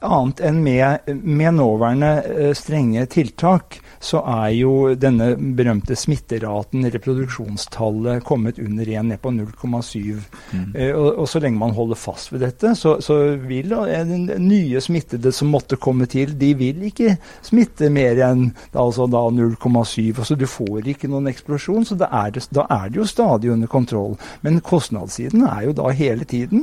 annet 0.00 0.40
enn 0.44 0.60
med, 0.62 1.08
med 1.26 1.56
nåværende 1.58 2.10
uh, 2.26 2.50
strenge 2.54 3.06
tiltak, 3.10 3.80
så 3.98 4.20
er 4.22 4.52
jo 4.54 4.72
denne 4.94 5.32
berømte 5.58 5.96
smitteraten, 5.98 6.84
reproduksjonstallet, 6.94 8.22
kommet 8.26 8.60
under 8.62 8.86
1, 8.86 9.08
ned 9.08 9.18
på 9.24 9.32
0,7. 9.34 10.20
Mm. 10.52 10.68
Uh, 10.76 10.92
og, 10.92 11.08
og, 11.08 11.24
så 11.32 11.42
lenge 11.42 11.58
man 11.58 11.74
holder 11.74 11.98
fast 11.98 12.30
ved 12.30 12.44
dette, 12.46 12.74
så, 12.78 12.96
så 13.02 13.16
vil 13.48 13.74
den 13.96 14.28
nye 14.46 14.82
smittede 14.84 15.32
som 15.34 15.50
måtte 15.50 15.78
komme 15.82 16.06
til, 16.10 16.36
de 16.38 16.52
vil 16.58 16.84
ikke 16.86 17.16
smitte 17.46 17.90
mer 17.90 18.20
enn 18.28 18.44
altså 18.76 19.08
0,7. 19.10 20.12
Altså 20.12 20.38
du 20.38 20.46
får 20.50 20.86
ikke 20.92 21.10
noen 21.10 21.26
eksplosjon, 21.32 21.88
så 21.88 21.98
er, 22.06 22.30
det, 22.36 22.46
da 22.54 22.68
er 22.70 22.92
det 22.92 23.02
jo 23.02 23.08
stadig 23.10 23.50
under 23.56 23.70
kontroll. 23.70 24.14
Men 24.46 24.62
kostnadssiden 24.62 25.48
er 25.50 25.66
jo 25.66 25.74
da 25.82 25.90
hele 25.90 26.28
tiden 26.28 26.62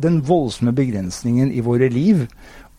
den 0.00 0.20
voldsomme 0.26 0.74
begrensningen 0.76 1.52
i 1.52 1.62
våre 1.64 1.88
liv 1.92 2.26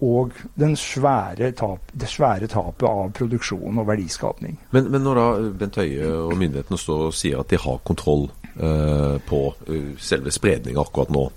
og 0.05 0.33
svære 0.75 1.51
tap, 1.55 1.91
det 1.93 2.09
svære 2.11 2.49
tapet 2.51 2.87
av 2.87 3.13
produksjon 3.15 3.79
og 3.79 3.87
verdiskapning. 3.87 4.57
Men, 4.75 4.91
men, 4.91 5.03
når 5.05 5.19
da 5.19 5.27
Bent 5.61 5.79
Høie 5.79 6.09
og 6.09 6.35
myndighetene 6.37 6.79
står 6.79 7.07
og 7.07 7.15
sier 7.15 7.39
at 7.39 7.49
de 7.49 7.61
har 7.61 7.79
kontroll 7.87 8.27
eh, 8.59 9.15
på 9.23 9.41
uh, 9.55 9.95
selve 9.97 10.33
spredninga 10.35 10.83
akkurat 10.83 11.13
nå, 11.15 11.29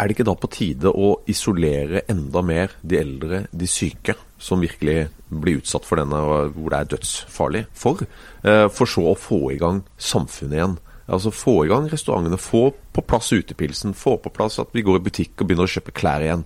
er 0.00 0.08
det 0.08 0.14
ikke 0.14 0.28
da 0.30 0.36
på 0.38 0.48
tide 0.54 0.92
å 0.94 1.08
isolere 1.28 2.06
enda 2.08 2.40
mer 2.46 2.72
de 2.80 3.00
eldre, 3.02 3.42
de 3.52 3.66
syke, 3.68 4.14
som 4.40 4.62
virkelig 4.62 5.10
blir 5.28 5.60
utsatt 5.60 5.84
for 5.84 6.00
denne, 6.00 6.20
hvor 6.54 6.72
det 6.72 6.78
er 6.78 6.92
dødsfarlig 6.94 7.66
for, 7.76 8.06
eh, 8.42 8.66
for 8.72 8.88
så 8.88 9.10
å 9.10 9.18
få 9.18 9.50
i 9.52 9.58
gang 9.60 9.82
samfunnet 9.98 10.56
igjen? 10.56 10.78
Altså 11.10 11.32
Få 11.34 11.64
i 11.64 11.70
gang 11.70 11.88
restaurantene, 11.90 12.38
få 12.38 12.70
på 12.94 13.02
plass 13.02 13.32
utepilsen, 13.34 13.96
få 13.98 14.16
på 14.22 14.30
plass 14.34 14.60
at 14.62 14.70
vi 14.76 14.84
går 14.86 15.00
i 15.00 15.04
butikk 15.08 15.40
og 15.40 15.48
begynner 15.48 15.66
å 15.66 15.72
kjøpe 15.72 15.94
klær 15.96 16.22
igjen. 16.22 16.44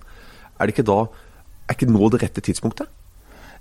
Er 0.57 0.65
det 0.65 0.75
ikke 0.75 0.87
da 0.89 0.99
er 1.65 1.77
ikke 1.77 1.89
nå 1.89 2.09
det 2.13 2.21
rette 2.23 2.41
tidspunktet? 2.45 2.89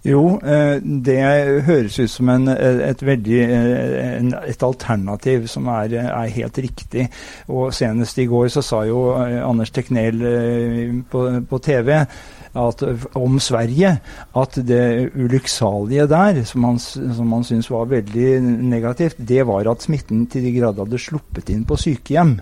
Jo, 0.04 0.34
eh, 0.44 0.82
det 0.84 1.16
høres 1.64 1.96
ut 1.96 2.12
som 2.12 2.28
en, 2.28 2.50
et 2.52 3.00
veldig 3.00 3.38
en, 3.48 4.34
et 4.44 4.64
alternativ 4.66 5.46
som 5.48 5.70
er, 5.72 5.94
er, 6.02 6.34
helt 6.34 6.60
riktig. 6.60 7.06
Og 7.48 7.72
senest 7.72 8.20
i 8.20 8.26
går 8.28 8.50
så 8.52 8.60
sa 8.64 8.82
jo 8.84 9.06
eh, 9.16 9.38
Anders 9.40 9.72
Teknel 9.72 10.20
eh, 10.28 10.92
på, 11.08 11.24
på 11.48 11.60
TV 11.64 11.94
at, 11.96 12.84
om 13.16 13.40
Sverige 13.40 13.94
at 14.42 14.60
det 14.68 14.84
ulykksalige 15.16 16.06
der, 16.12 16.44
som 16.44 16.68
han, 16.68 16.78
som 16.78 17.32
han 17.32 17.48
syntes 17.48 17.72
var 17.72 17.88
veldig 17.96 18.42
negativt, 18.44 19.16
det 19.18 19.46
var 19.48 19.72
at 19.72 19.88
smitten 19.88 20.26
til 20.28 20.44
de 20.44 20.52
grader 20.58 20.84
hadde 20.84 21.00
sluppet 21.00 21.48
inn 21.54 21.64
på 21.64 21.80
sykehjem. 21.80 22.36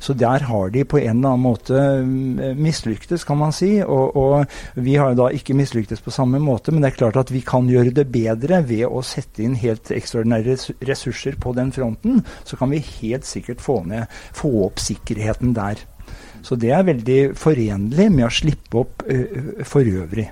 Så 0.00 0.14
der 0.18 0.44
har 0.48 0.70
de 0.74 0.84
på 0.84 0.98
en 0.98 1.18
eller 1.18 1.34
annen 1.34 1.44
måte 1.44 1.80
mm, 2.04 2.58
mislyktes, 2.60 3.24
kan 3.24 3.38
man 3.40 3.54
si. 3.54 3.78
Og, 3.82 4.16
og 4.16 4.80
vi 4.86 4.96
har 5.00 5.12
jo 5.12 5.20
da 5.22 5.30
ikke 5.34 5.56
mislyktes 5.56 6.02
på 6.04 6.14
samme 6.14 6.40
måte, 6.42 6.72
men 6.72 6.84
det 6.84 6.92
er 6.92 6.98
klart 6.98 7.20
at 7.20 7.32
vi 7.34 7.44
kan 7.46 7.68
gjøre 7.70 7.94
det 7.94 8.06
bedre 8.12 8.62
ved 8.68 8.86
å 8.88 9.02
sette 9.06 9.44
inn 9.44 9.56
helt 9.60 9.92
ekstraordinære 9.94 10.58
ressurser 10.88 11.38
på 11.40 11.54
den 11.56 11.72
fronten. 11.74 12.22
Så 12.44 12.58
kan 12.60 12.72
vi 12.74 12.82
helt 13.00 13.28
sikkert 13.28 13.64
få, 13.64 13.82
ned, 13.88 14.08
få 14.34 14.52
opp 14.66 14.82
sikkerheten 14.82 15.54
der. 15.56 15.84
Så 16.44 16.58
det 16.60 16.74
er 16.76 16.84
veldig 16.84 17.20
forenlig 17.40 18.10
med 18.12 18.26
å 18.26 18.32
slippe 18.32 18.82
opp 18.82 19.04
uh, 19.08 19.62
for 19.64 19.86
øvrig. 19.88 20.28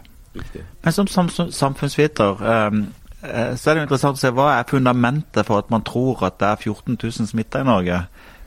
Men 0.82 0.94
som 0.96 1.08
samfunnsviter 1.08 2.40
um, 2.40 2.84
så 3.22 3.70
er 3.70 3.76
det 3.76 3.82
jo 3.82 3.86
interessant 3.86 4.18
å 4.18 4.20
se 4.20 4.30
hva 4.34 4.48
er 4.56 4.66
fundamentet 4.66 5.46
for 5.46 5.62
at 5.62 5.68
man 5.70 5.84
tror 5.86 6.24
at 6.26 6.40
det 6.40 6.48
er 6.48 6.62
14 6.72 6.96
000 6.98 7.28
smitta 7.30 7.60
i 7.62 7.68
Norge. 7.68 8.00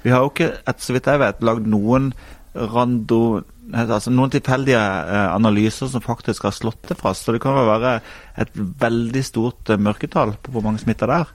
Vi 0.06 0.14
har 0.14 0.22
jo 0.22 0.32
ikke, 0.32 0.52
et, 0.62 0.82
så 0.86 0.94
vidt 0.94 1.10
jeg 1.10 1.22
vet, 1.22 1.46
lagd 1.46 1.70
noen 1.70 2.12
rando, 2.56 3.42
altså 3.74 4.14
noen 4.14 4.32
tilfeldige 4.32 4.80
eh, 4.80 5.30
analyser 5.34 5.90
som 5.92 6.04
faktisk 6.04 6.46
har 6.48 6.54
slått 6.56 6.92
det 6.92 7.00
fast. 7.00 7.26
Så 7.26 7.36
det 7.36 7.42
kan 7.44 7.58
være 7.58 7.98
et 8.42 8.54
veldig 8.54 9.24
stort 9.26 9.74
eh, 9.74 9.82
mørketall 9.82 10.38
på 10.40 10.54
hvor 10.54 10.64
mange 10.66 10.84
smitta 10.84 11.10
det 11.10 11.18
er. 11.26 11.34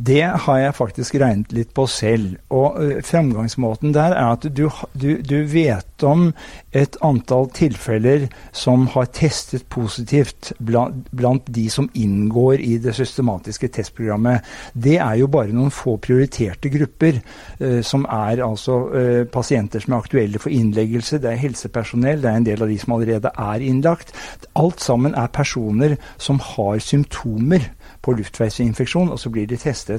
Det 0.00 0.22
har 0.44 0.58
jeg 0.58 0.76
faktisk 0.78 1.16
regnet 1.20 1.50
litt 1.52 1.72
på 1.76 1.84
selv. 1.90 2.38
Og 2.54 2.78
uh, 2.80 2.92
fremgangsmåten 3.04 3.92
der 3.92 4.14
er 4.16 4.32
at 4.32 4.46
du, 4.48 4.68
du, 4.94 5.10
du, 5.20 5.36
vet 5.50 6.04
om 6.06 6.30
et 6.72 6.96
antall 7.04 7.50
tilfeller 7.52 8.28
som 8.56 8.86
har 8.94 9.10
testet 9.12 9.66
positivt 9.68 10.52
blant, 10.56 11.10
blant, 11.12 11.44
de 11.50 11.66
som 11.72 11.90
inngår 11.92 12.62
i 12.64 12.78
det 12.80 12.94
systematiske 12.96 13.68
testprogrammet. 13.76 14.46
Det 14.72 14.96
er 15.02 15.18
jo 15.20 15.28
bare 15.32 15.52
noen 15.52 15.74
få 15.74 15.98
prioriterte 16.00 16.72
grupper, 16.72 17.20
uh, 17.60 17.80
som 17.84 18.06
er 18.08 18.44
altså 18.46 18.78
uh, 18.94 19.24
pasienter 19.28 19.84
som 19.84 19.98
er 19.98 20.06
aktuelle 20.06 20.40
for 20.40 20.54
innleggelse. 20.54 21.20
Det 21.20 21.34
er 21.34 21.44
helsepersonell, 21.44 22.22
det 22.22 22.32
er 22.32 22.40
en 22.40 22.48
del 22.48 22.64
av 22.64 22.72
de 22.72 22.78
som 22.80 22.96
allerede 22.96 23.34
er 23.36 23.66
innlagt. 23.68 24.14
Alt 24.56 24.80
sammen 24.80 25.18
er 25.18 25.28
personer 25.34 25.98
som 26.16 26.40
har 26.54 26.80
symptomer 26.80 27.68
på 28.00 28.14
luftveisinfeksjon, 28.16 29.10
og 29.12 29.20
så 29.20 29.30
blir 29.32 29.48
de 29.50 29.58
testet. 29.60 29.89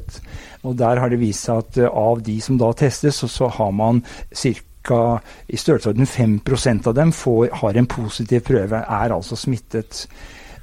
Og 0.63 0.75
Der 0.77 0.99
har 0.99 1.09
det 1.09 1.19
vist 1.21 1.47
seg 1.47 1.63
at 1.63 1.77
eh, 1.77 1.87
av 1.87 2.21
de 2.23 2.37
som 2.41 2.59
da 2.61 2.71
testes, 2.73 3.21
så, 3.21 3.27
så 3.27 3.47
har 3.47 3.71
man 3.71 4.03
ca. 4.31 5.19
i 5.47 5.57
størrelsesorden 5.57 6.07
5% 6.07 6.87
av 6.87 6.95
dem 6.97 7.11
får, 7.11 7.49
har 7.61 7.77
en 7.77 7.89
positiv 7.89 8.41
prøve, 8.47 8.81
er 8.81 9.13
altså 9.13 9.35
smittet. 9.35 10.07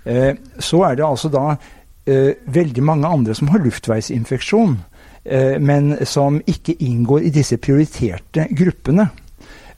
Eh, 0.04 0.34
så 0.58 0.82
er 0.88 0.98
det 0.98 1.06
altså 1.06 1.30
da 1.32 1.44
eh, 2.08 2.34
veldig 2.46 2.82
mange 2.82 3.08
andre 3.08 3.34
som 3.34 3.50
har 3.52 3.62
luftveisinfeksjon, 3.64 4.76
eh, 5.24 5.56
men 5.60 5.96
som 6.06 6.40
ikke 6.46 6.78
inngår 6.80 7.28
i 7.28 7.34
disse 7.34 7.58
prioriterte 7.60 8.48
gruppene. 8.50 9.08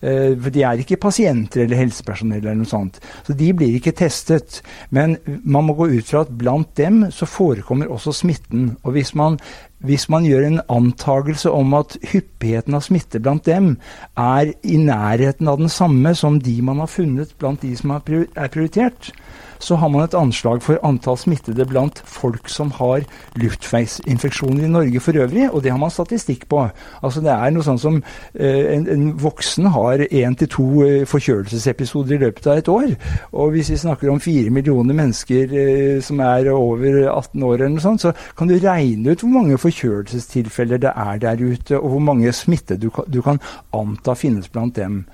Eh, 0.00 0.32
for 0.40 0.48
de 0.52 0.62
er 0.64 0.80
ikke 0.80 0.96
pasienter 1.00 1.66
eller 1.66 1.80
helsepersonell 1.82 2.40
eller 2.40 2.56
noe 2.62 2.68
sånt. 2.68 3.00
Så 3.26 3.36
de 3.36 3.50
blir 3.56 3.76
ikke 3.76 3.92
testet. 3.96 4.60
Men 4.88 5.18
man 5.26 5.66
må 5.68 5.76
gå 5.76 5.90
ut 5.92 6.08
fra 6.08 6.24
at 6.24 6.32
blant 6.40 6.72
dem 6.80 7.02
så 7.12 7.28
forekommer 7.28 7.90
også 7.92 8.14
smitten. 8.16 8.70
Og 8.82 8.96
hvis 8.96 9.12
man, 9.18 9.36
hvis 9.84 10.08
man 10.12 10.24
gjør 10.24 10.46
en 10.48 10.62
antagelse 10.72 11.52
om 11.52 11.76
at 11.76 11.98
hyppigheten 12.14 12.78
av 12.78 12.86
smitte 12.86 13.20
blant 13.20 13.44
dem 13.48 13.74
er 14.16 14.54
i 14.64 14.80
nærheten 14.80 15.50
av 15.52 15.60
den 15.60 15.72
samme 15.72 16.14
som 16.16 16.40
de 16.40 16.56
man 16.64 16.80
har 16.80 16.90
funnet 16.90 17.36
blant 17.38 17.60
de 17.62 17.74
som 17.76 17.92
er 17.96 18.04
prioritert, 18.48 19.12
så 19.60 19.76
har 19.76 19.90
man 19.92 20.04
et 20.04 20.16
anslag 20.16 20.62
for 20.64 20.80
antall 20.86 21.18
smittede 21.20 21.66
blant 21.68 22.00
folk 22.08 22.48
som 22.50 22.72
har 22.78 23.04
luftveisinfeksjoner 23.40 24.64
i 24.66 24.72
Norge 24.72 25.02
for 25.04 25.18
øvrig, 25.20 25.50
og 25.50 25.62
det 25.62 25.72
har 25.74 25.80
man 25.80 25.92
statistikk 25.92 26.46
på. 26.48 26.62
Altså 27.02 27.20
Det 27.20 27.32
er 27.32 27.52
noe 27.52 27.66
sånn 27.66 27.80
som 27.80 27.98
eh, 28.34 28.72
en, 28.74 28.86
en, 28.88 29.06
voksen 29.20 29.68
har 29.74 30.04
én 30.08 30.36
til 30.38 30.50
to 30.50 30.66
eh, 30.86 31.04
forkjølelsesepisoder 31.08 32.16
i 32.16 32.22
løpet 32.24 32.48
av 32.48 32.60
et 32.60 32.70
år. 32.72 32.94
Og 33.32 33.52
hvis 33.54 33.72
vi 33.74 33.80
snakker 33.84 34.10
om 34.12 34.22
fire 34.22 34.52
millioner 34.54 34.96
mennesker 34.96 35.54
eh, 35.64 36.00
som 36.04 36.22
er 36.24 36.50
over 36.54 37.02
18 37.10 37.42
år, 37.42 37.54
eller 37.58 37.74
noe 37.76 37.84
sånt, 37.84 38.06
så 38.06 38.14
kan 38.38 38.48
du 38.50 38.56
regne 38.56 39.12
ut 39.12 39.24
hvor 39.24 39.34
mange 39.36 39.60
forkjølelsestilfeller 39.60 40.80
det 40.80 40.94
er 40.96 41.20
der 41.20 41.44
ute, 41.44 41.78
og 41.78 41.94
hvor 41.94 42.04
mange 42.10 42.32
smittede 42.32 42.86
du, 42.86 43.04
du 43.06 43.20
kan 43.24 43.40
anta 43.76 44.16
finnes 44.16 44.48
blant 44.48 44.76
dem. 44.80 45.04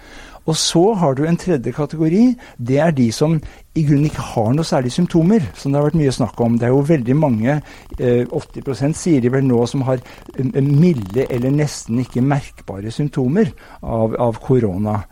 Og 0.46 0.56
så 0.56 0.82
har 0.94 1.14
du 1.14 1.24
en 1.26 1.36
tredje 1.36 1.72
kategori. 1.74 2.24
Det 2.58 2.78
er 2.78 2.90
de 2.94 3.10
som 3.12 3.34
i 3.76 3.82
grunnen 3.84 4.06
ikke 4.08 4.24
har 4.24 4.52
noe 4.54 4.64
særlig 4.64 4.92
symptomer, 4.94 5.42
som 5.58 5.72
det 5.72 5.80
har 5.80 5.88
vært 5.88 5.98
mye 6.00 6.14
snakk 6.14 6.40
om. 6.40 6.58
Det 6.58 6.68
er 6.68 6.72
jo 6.72 6.84
veldig 6.86 7.16
mange, 7.18 7.58
eh, 7.98 8.22
80% 8.30 8.96
sier 8.96 9.20
de 9.20 9.32
vel 9.32 9.44
nå, 9.44 9.58
som 9.66 9.82
har 9.88 9.98
eh, 10.38 10.62
milde 10.62 11.26
eller 11.30 11.50
nesten 11.50 12.00
ikke 12.00 12.24
merkbare 12.24 12.94
symptomer 12.94 13.52
av, 13.82 14.14
av 14.14 14.40
korona. 14.40 15.02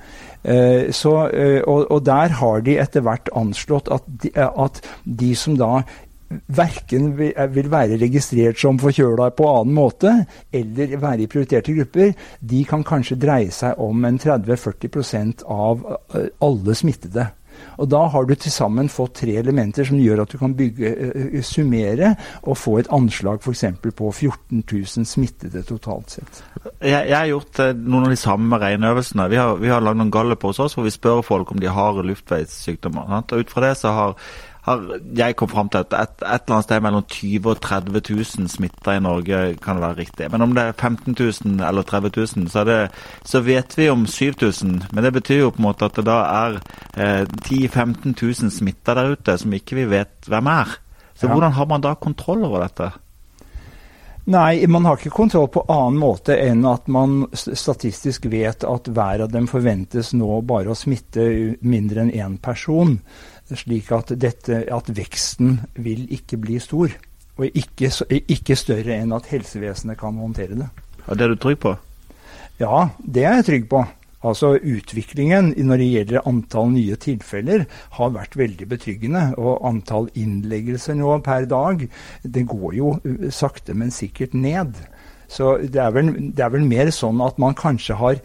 Eh, 0.45 0.93
så, 0.93 1.29
eh, 1.29 1.61
og, 1.67 1.91
og, 1.91 2.07
der 2.07 2.39
har 2.41 2.61
de 2.61 2.79
etter 2.79 3.05
hvert 3.05 3.29
anslått 3.37 3.89
at 3.93 4.05
de, 4.07 4.31
at 4.37 4.81
de 5.05 5.35
som 5.35 5.57
da 5.57 5.83
verken 6.47 7.13
vil 7.19 7.71
være 7.71 8.01
registrert 8.01 8.59
som 8.61 8.79
forkjøla 8.81 9.31
på 9.37 9.49
annen 9.51 9.77
måte, 9.77 10.17
eller 10.53 10.97
være 11.03 11.25
i 11.25 11.31
prioriterte 11.31 11.77
grupper, 11.77 12.13
de 12.41 12.65
kan 12.69 12.85
kanskje 12.87 13.21
dreie 13.21 13.53
seg 13.55 13.81
om 13.83 14.05
en 14.09 14.19
30-40 14.21 15.47
av 15.51 15.89
eh, 16.15 16.29
alle 16.45 16.77
smittede. 16.77 17.31
Og 17.79 17.89
Da 17.89 18.01
har 18.11 18.25
du 18.27 18.35
til 18.35 18.53
sammen 18.53 18.89
fått 18.91 19.21
tre 19.21 19.37
elementer 19.39 19.87
som 19.87 19.99
gjør 20.01 20.25
at 20.25 20.33
du 20.33 20.39
kan 20.41 20.57
bygge, 20.59 20.91
uh, 20.91 21.37
summere 21.43 22.15
og 22.43 22.59
få 22.59 22.79
et 22.81 22.91
anslag 22.95 23.43
f.eks. 23.43 23.65
på 23.95 24.11
14 24.11 24.65
000 24.71 25.07
smittede 25.07 25.63
totalt 25.67 26.17
sett. 26.17 26.43
Jeg, 26.83 27.09
jeg 27.11 27.17
har 27.17 27.31
gjort 27.31 27.61
noen 27.77 28.09
av 28.09 28.15
de 28.15 28.19
samme 28.19 28.59
regneøvelsene. 28.63 29.29
Vi 29.31 29.39
har, 29.39 29.63
har 29.71 29.85
lagd 29.85 30.01
noen 30.01 30.15
galluper 30.15 30.51
hos 30.51 30.63
oss 30.65 30.75
hvor 30.75 30.87
vi 30.87 30.95
spør 30.95 31.23
folk 31.27 31.55
om 31.55 31.63
de 31.63 31.71
har 31.71 32.03
luftveissykdommer. 32.03 33.15
Og 33.23 33.45
Ut 33.45 33.55
fra 33.55 33.69
det 33.69 33.77
så 33.79 33.95
har 33.95 34.19
har 34.65 34.85
jeg 35.17 35.37
kom 35.37 35.51
fram 35.53 35.69
til 35.69 35.83
at 35.85 35.93
et, 35.93 36.15
et, 36.23 36.45
eller 36.47 36.55
annet 36.57 36.67
sted 36.67 36.85
mellom 36.85 37.05
20 37.13 37.51
og 37.53 37.61
30 37.61 38.01
000 38.01 38.49
smitta 38.49 38.95
i 38.97 39.03
Norge 39.05 39.41
kan 39.61 39.81
være 39.83 39.99
riktig. 39.99 40.31
Men 40.33 40.47
om 40.47 40.55
det 40.57 40.65
er 40.65 40.73
15 40.73 41.13
000 41.19 41.61
eller 41.69 41.85
30 41.85 42.13
000, 42.17 42.49
så, 42.53 42.65
det, 42.65 42.79
så 43.29 43.43
vet 43.45 43.77
vi 43.77 43.91
om 43.93 44.07
7000. 44.09 44.79
Men 44.93 45.05
det 45.05 45.13
betyr 45.19 45.43
jo 45.43 45.53
på 45.53 45.61
en 45.61 45.69
måte 45.69 45.91
at 45.91 46.01
det 46.01 46.07
da 46.09 46.19
er 46.31 46.59
eh, 46.97 47.29
10 47.45 47.61
000-15 47.69 48.17
000 48.17 48.57
smitta 48.57 48.97
der 48.97 49.13
ute 49.13 49.37
som 49.39 49.53
ikke 49.53 49.83
vi 49.83 49.89
vet 49.93 50.33
hvem 50.33 50.49
er. 50.49 50.79
Så 51.15 51.29
ja. 51.29 51.33
hvordan 51.35 51.53
har 51.53 51.69
man 51.69 51.85
da 51.85 51.95
kontroll 52.01 52.49
over 52.49 52.65
dette? 52.65 52.95
Nei, 54.25 54.65
man 54.73 54.87
har 54.89 54.97
ikke 54.97 55.13
kontroll 55.13 55.51
på 55.53 55.67
annen 55.69 55.99
måte 56.01 56.33
enn 56.41 56.63
at 56.65 56.87
man 56.89 57.27
statistisk 57.37 58.25
vet 58.33 58.65
at 58.65 58.89
hver 58.89 59.27
av 59.27 59.33
dem 59.35 59.45
forventes 59.51 60.15
nå 60.17 60.39
bare 60.49 60.73
å 60.73 60.79
smitte 60.79 61.27
mindre 61.61 62.07
enn 62.07 62.15
én 62.17 62.39
person 62.41 62.97
slik 63.53 63.91
at, 63.93 64.13
dette, 64.21 64.63
at 64.73 64.89
veksten 64.97 65.59
vil 65.77 66.07
ikke 66.15 66.39
bli 66.41 66.61
stor. 66.63 66.95
Og 67.37 67.51
ikke, 67.51 67.91
ikke 68.31 68.57
større 68.57 69.01
enn 69.01 69.13
at 69.17 69.29
helsevesenet 69.33 69.99
kan 70.01 70.17
håndtere 70.21 70.57
det. 70.59 70.71
Og 71.07 71.19
Det 71.19 71.27
er 71.27 71.35
du 71.35 71.37
trygg 71.37 71.61
på? 71.61 71.75
Ja, 72.61 72.89
det 72.99 73.25
er 73.25 73.41
jeg 73.41 73.47
trygg 73.51 73.69
på. 73.69 73.83
Altså 74.25 74.55
Utviklingen 74.57 75.51
når 75.69 75.81
det 75.83 75.89
gjelder 75.91 76.29
antall 76.29 76.71
nye 76.73 76.97
tilfeller, 76.97 77.67
har 77.99 78.15
vært 78.15 78.39
veldig 78.41 78.69
betryggende. 78.71 79.25
Og 79.37 79.61
antall 79.69 80.09
innleggelser 80.17 80.97
nå 80.97 81.19
per 81.27 81.45
dag, 81.51 81.85
det 82.23 82.47
går 82.49 82.79
jo 82.79 82.95
sakte, 83.35 83.77
men 83.77 83.93
sikkert 83.93 84.33
ned. 84.33 84.79
Så 85.29 85.57
det 85.59 85.81
er, 85.81 85.91
vel, 85.93 86.13
det 86.37 86.45
er 86.45 86.53
vel 86.55 86.65
mer 86.69 86.91
sånn 86.95 87.21
at 87.25 87.41
man 87.43 87.57
kanskje 87.59 87.97
har 87.99 88.21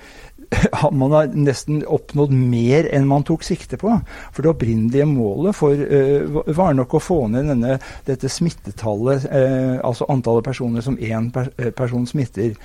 man 0.91 1.11
har 1.11 1.33
nesten 1.37 1.81
oppnådd 1.87 2.33
mer 2.33 2.87
enn 2.93 3.07
man 3.09 3.25
tok 3.27 3.43
sikte 3.45 3.77
på. 3.79 3.93
For 4.33 4.43
det 4.43 4.53
opprinnelige 4.53 5.07
målet 5.09 5.57
for, 5.57 5.75
uh, 5.75 6.39
var 6.55 6.75
nok 6.77 6.95
å 6.97 7.03
få 7.03 7.19
ned 7.31 7.49
denne, 7.51 7.77
dette 8.07 8.31
smittetallet, 8.31 9.27
uh, 9.29 9.77
altså 9.85 10.09
antallet 10.09 10.47
personer 10.47 10.85
som 10.85 10.97
én 10.97 11.29
uh, 11.35 11.69
person 11.77 12.07
smitter, 12.09 12.55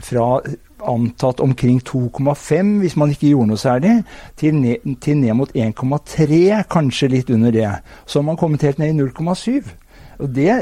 fra 0.00 0.40
antatt 0.80 1.42
omkring 1.44 1.80
2,5 1.84 2.70
hvis 2.80 2.96
man 2.96 3.10
ikke 3.12 3.32
gjorde 3.34 3.50
noe 3.52 3.60
særlig, 3.60 3.98
til 4.40 4.56
ned, 4.56 4.96
til 5.04 5.20
ned 5.20 5.36
mot 5.36 5.52
1,3, 5.52 6.40
kanskje 6.72 7.12
litt 7.12 7.32
under 7.32 7.54
det. 7.54 7.68
Så 8.06 8.20
har 8.20 8.28
man 8.30 8.40
kommet 8.40 8.64
helt 8.64 8.80
ned 8.80 8.94
i 8.94 8.98
0,7. 9.02 9.76
Og 10.20 10.28
det 10.36 10.54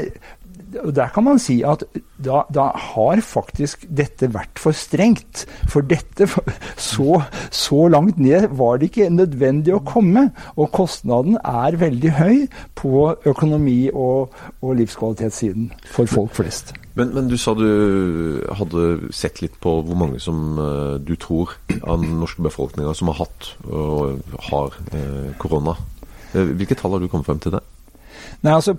der 0.69 1.09
kan 1.13 1.25
man 1.25 1.39
si 1.41 1.61
at 1.65 1.83
da, 2.19 2.43
da, 2.53 2.69
har 2.75 3.21
faktisk 3.23 3.85
dette 3.89 4.29
vært 4.33 4.59
for 4.59 4.75
strengt. 4.75 5.45
For 5.71 5.85
dette 5.85 6.27
så, 6.75 7.21
så, 7.49 7.87
langt 7.91 8.19
ned 8.19 8.49
var 8.59 8.79
det 8.79 8.91
ikke 8.91 9.09
nødvendig 9.13 9.75
å 9.75 9.83
komme. 9.85 10.29
Og 10.59 10.71
kostnaden 10.75 11.39
er 11.43 11.79
veldig 11.79 12.11
høy 12.19 12.35
på 12.79 13.07
økonomi- 13.29 13.91
og, 13.93 14.35
og 14.61 14.77
livskvalitetssiden 14.81 15.71
for 15.89 16.09
folk 16.11 16.35
flest. 16.37 16.75
Men, 16.99 17.13
men, 17.15 17.29
du 17.31 17.37
sa 17.39 17.53
du 17.55 18.43
hadde 18.59 19.13
sett 19.15 19.39
litt 19.43 19.55
på 19.63 19.77
hvor 19.87 19.97
mange 19.97 20.19
som 20.19 20.59
uh, 20.59 20.97
du 20.99 21.15
tror 21.21 21.55
av 21.79 22.01
den 22.01 22.17
norske 22.19 22.43
befolkninga 22.43 22.91
som 22.97 23.13
har 23.13 23.21
hatt 23.21 23.53
og 23.69 24.19
har 24.49 24.75
uh, 24.91 25.29
korona. 25.39 25.77
Uh, 26.33 26.49
hvilke 26.59 26.75
tall 26.75 26.97
har 26.97 27.03
du 27.03 27.07
kommet 27.07 27.29
frem 27.29 27.39
til 27.39 27.55
det? 27.55 27.63
Nei, 28.39 28.53
altså, 28.55 28.73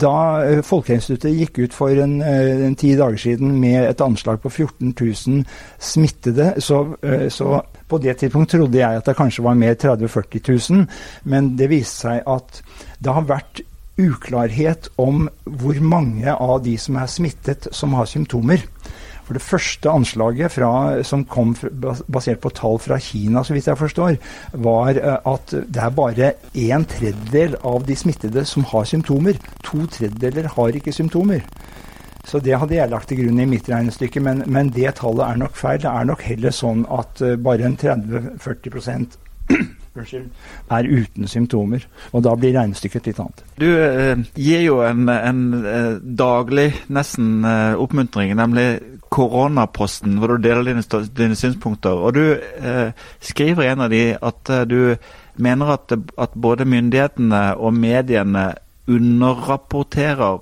Da, 0.00 0.12
Folkehelseinstituttet 0.64 1.36
gikk 1.36 1.58
ut 1.66 1.74
for 1.76 1.92
en, 1.92 2.22
en, 2.24 2.76
ti 2.78 2.94
dager 2.96 3.20
siden 3.20 3.58
med 3.60 3.82
et 3.84 4.00
anslag 4.00 4.40
på 4.40 4.48
14 4.48 4.94
000 4.96 5.42
smittede, 5.78 6.54
så, 6.64 6.84
så 7.28 7.60
på 7.88 8.00
det 8.00 8.16
tidspunkt 8.16 8.54
trodde 8.54 8.80
jeg 8.80 9.00
at 9.00 9.06
det 9.06 9.16
kanskje 9.18 9.44
var 9.44 9.58
mer 9.60 9.76
30 9.76 10.08
000-40 10.08 10.72
000. 10.72 10.86
Men 11.24 11.52
det 11.58 11.68
viste 11.72 12.06
seg 12.06 12.24
at 12.28 12.62
det 13.04 13.12
har 13.12 13.28
vært 13.28 13.62
uklarhet 13.98 14.88
om 14.96 15.26
hvor 15.44 15.80
mange 15.82 16.32
av 16.32 16.62
de 16.64 16.76
som 16.80 16.96
er 17.00 17.10
smittet, 17.10 17.68
som 17.74 17.96
har 17.98 18.08
symptomer. 18.08 18.64
For 19.28 19.36
Det 19.36 19.44
første 19.44 19.90
anslaget 19.92 20.54
fra, 20.56 21.02
som 21.04 21.26
kom 21.28 21.52
basert 22.08 22.40
på 22.40 22.52
tall 22.56 22.78
fra 22.80 22.96
Kina, 22.98 23.42
så 23.44 23.52
vidt 23.52 23.68
jeg 23.68 23.76
forstår, 23.76 24.16
var 24.56 24.96
eh, 24.96 25.18
at 25.28 25.52
det 25.52 25.82
er 25.84 25.92
bare 25.92 26.30
en 26.54 26.86
tredjedel 26.88 27.58
av 27.60 27.84
de 27.84 27.96
smittede 27.96 28.46
som 28.48 28.64
har 28.72 28.88
symptomer. 28.88 29.36
To 29.68 29.84
tredjedeler 29.84 30.48
har 30.56 30.80
ikke 30.80 30.96
symptomer. 30.96 31.44
Så 32.28 32.40
det 32.44 32.56
hadde 32.60 32.76
jeg 32.76 32.90
lagt 32.92 33.08
til 33.08 33.22
grunn 33.22 33.40
i 33.40 33.48
mitt 33.48 33.68
regnestykke, 33.68 34.20
men, 34.24 34.42
men 34.52 34.72
det 34.74 34.96
tallet 34.98 35.24
er 35.24 35.40
nok 35.40 35.56
feil. 35.56 35.80
Det 35.84 35.92
er 35.92 36.08
nok 36.08 36.24
heller 36.28 36.52
sånn 36.52 36.84
at 36.92 37.22
eh, 37.24 37.36
bare 37.40 37.68
en 37.68 37.76
30-40% 37.80 39.18
er 40.76 40.88
uten 40.88 41.28
symptomer. 41.30 41.84
Og 42.12 42.24
da 42.24 42.34
blir 42.36 42.56
regnestykket 42.56 43.08
litt 43.08 43.22
annet. 43.24 43.44
Du 43.60 43.68
eh, 43.68 44.24
gir 44.36 44.64
jo 44.66 44.80
en, 44.84 45.08
en 45.08 45.42
eh, 45.62 45.94
daglig 46.00 46.70
nesten 46.88 47.44
oppmuntring, 47.76 48.32
nemlig 48.40 48.68
Koronaposten, 49.10 50.18
hvor 50.18 50.34
du 50.34 50.42
deler 50.44 50.66
dine, 50.68 50.84
dine 51.16 51.36
synspunkter. 51.38 51.90
Og 51.90 52.14
du 52.14 52.24
eh, 52.36 52.92
skriver 53.20 53.64
i 53.64 53.72
en 53.72 53.84
av 53.86 53.92
de 53.92 54.02
at 54.14 54.52
eh, 54.52 54.64
du 54.68 54.80
mener 55.38 55.74
at, 55.78 55.94
at 56.18 56.36
både 56.36 56.66
myndighetene 56.68 57.42
og 57.56 57.74
mediene 57.74 58.52
underrapporterer 58.88 60.38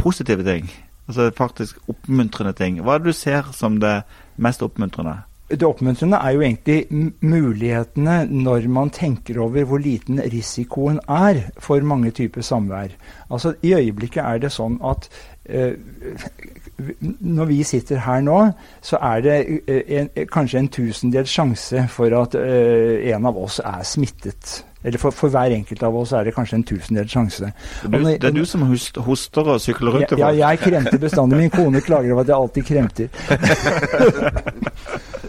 positive 0.00 0.44
ting. 0.46 0.70
Altså 1.08 1.30
faktisk 1.36 1.78
oppmuntrende 1.90 2.52
ting. 2.54 2.78
Hva 2.82 2.94
er 2.94 3.02
det 3.02 3.12
du 3.12 3.18
ser 3.18 3.50
som 3.56 3.80
det 3.82 4.00
mest 4.38 4.62
oppmuntrende? 4.62 5.16
Det 5.50 5.66
oppmuntrende 5.66 6.20
er 6.22 6.36
jo 6.36 6.42
egentlig 6.46 7.08
mulighetene 7.26 8.20
når 8.30 8.68
man 8.70 8.92
tenker 8.94 9.40
over 9.42 9.66
hvor 9.66 9.82
liten 9.82 10.20
risikoen 10.22 11.00
er 11.10 11.50
for 11.58 11.82
mange 11.82 12.12
typer 12.14 12.46
samvær. 12.46 12.94
Altså 13.30 13.56
I 13.62 13.74
øyeblikket 13.80 14.22
er 14.22 14.38
det 14.38 14.52
sånn 14.54 14.78
at 14.86 15.10
eh, 15.44 15.74
når 17.20 17.50
vi 17.50 17.62
sitter 17.66 18.00
her 18.04 18.20
nå, 18.24 18.38
så 18.84 18.98
er 19.02 19.22
det 19.24 19.36
eh, 19.66 20.00
en, 20.00 20.10
kanskje 20.32 20.58
en 20.58 20.68
tusendels 20.72 21.30
sjanse 21.30 21.86
for 21.92 22.16
at 22.22 22.34
eh, 22.38 23.12
en 23.14 23.26
av 23.30 23.38
oss 23.38 23.60
er 23.64 23.84
smittet. 23.86 24.64
Eller 24.84 24.98
for, 24.98 25.12
for, 25.12 25.28
hver 25.28 25.52
enkelt 25.52 25.82
av 25.84 25.96
oss 25.96 26.12
er 26.16 26.24
det 26.24 26.32
kanskje 26.34 26.56
en 26.56 26.64
tusendels 26.64 27.12
sjanse. 27.12 27.50
Du, 27.84 27.98
det 28.00 28.24
er 28.24 28.32
du 28.32 28.44
som 28.48 28.64
hoster 28.64 29.44
og 29.44 29.60
sykler 29.60 29.98
rundt? 29.98 30.14
Ja, 30.16 30.30
ja, 30.32 30.48
jeg 30.48 30.62
kremter 30.64 30.98
bestandig. 31.02 31.38
Min 31.38 31.52
kone 31.52 31.82
klager 31.84 32.14
over 32.14 32.24
at 32.24 32.32
jeg 32.32 32.36
alltid 32.36 32.64
kremter. 32.64 33.08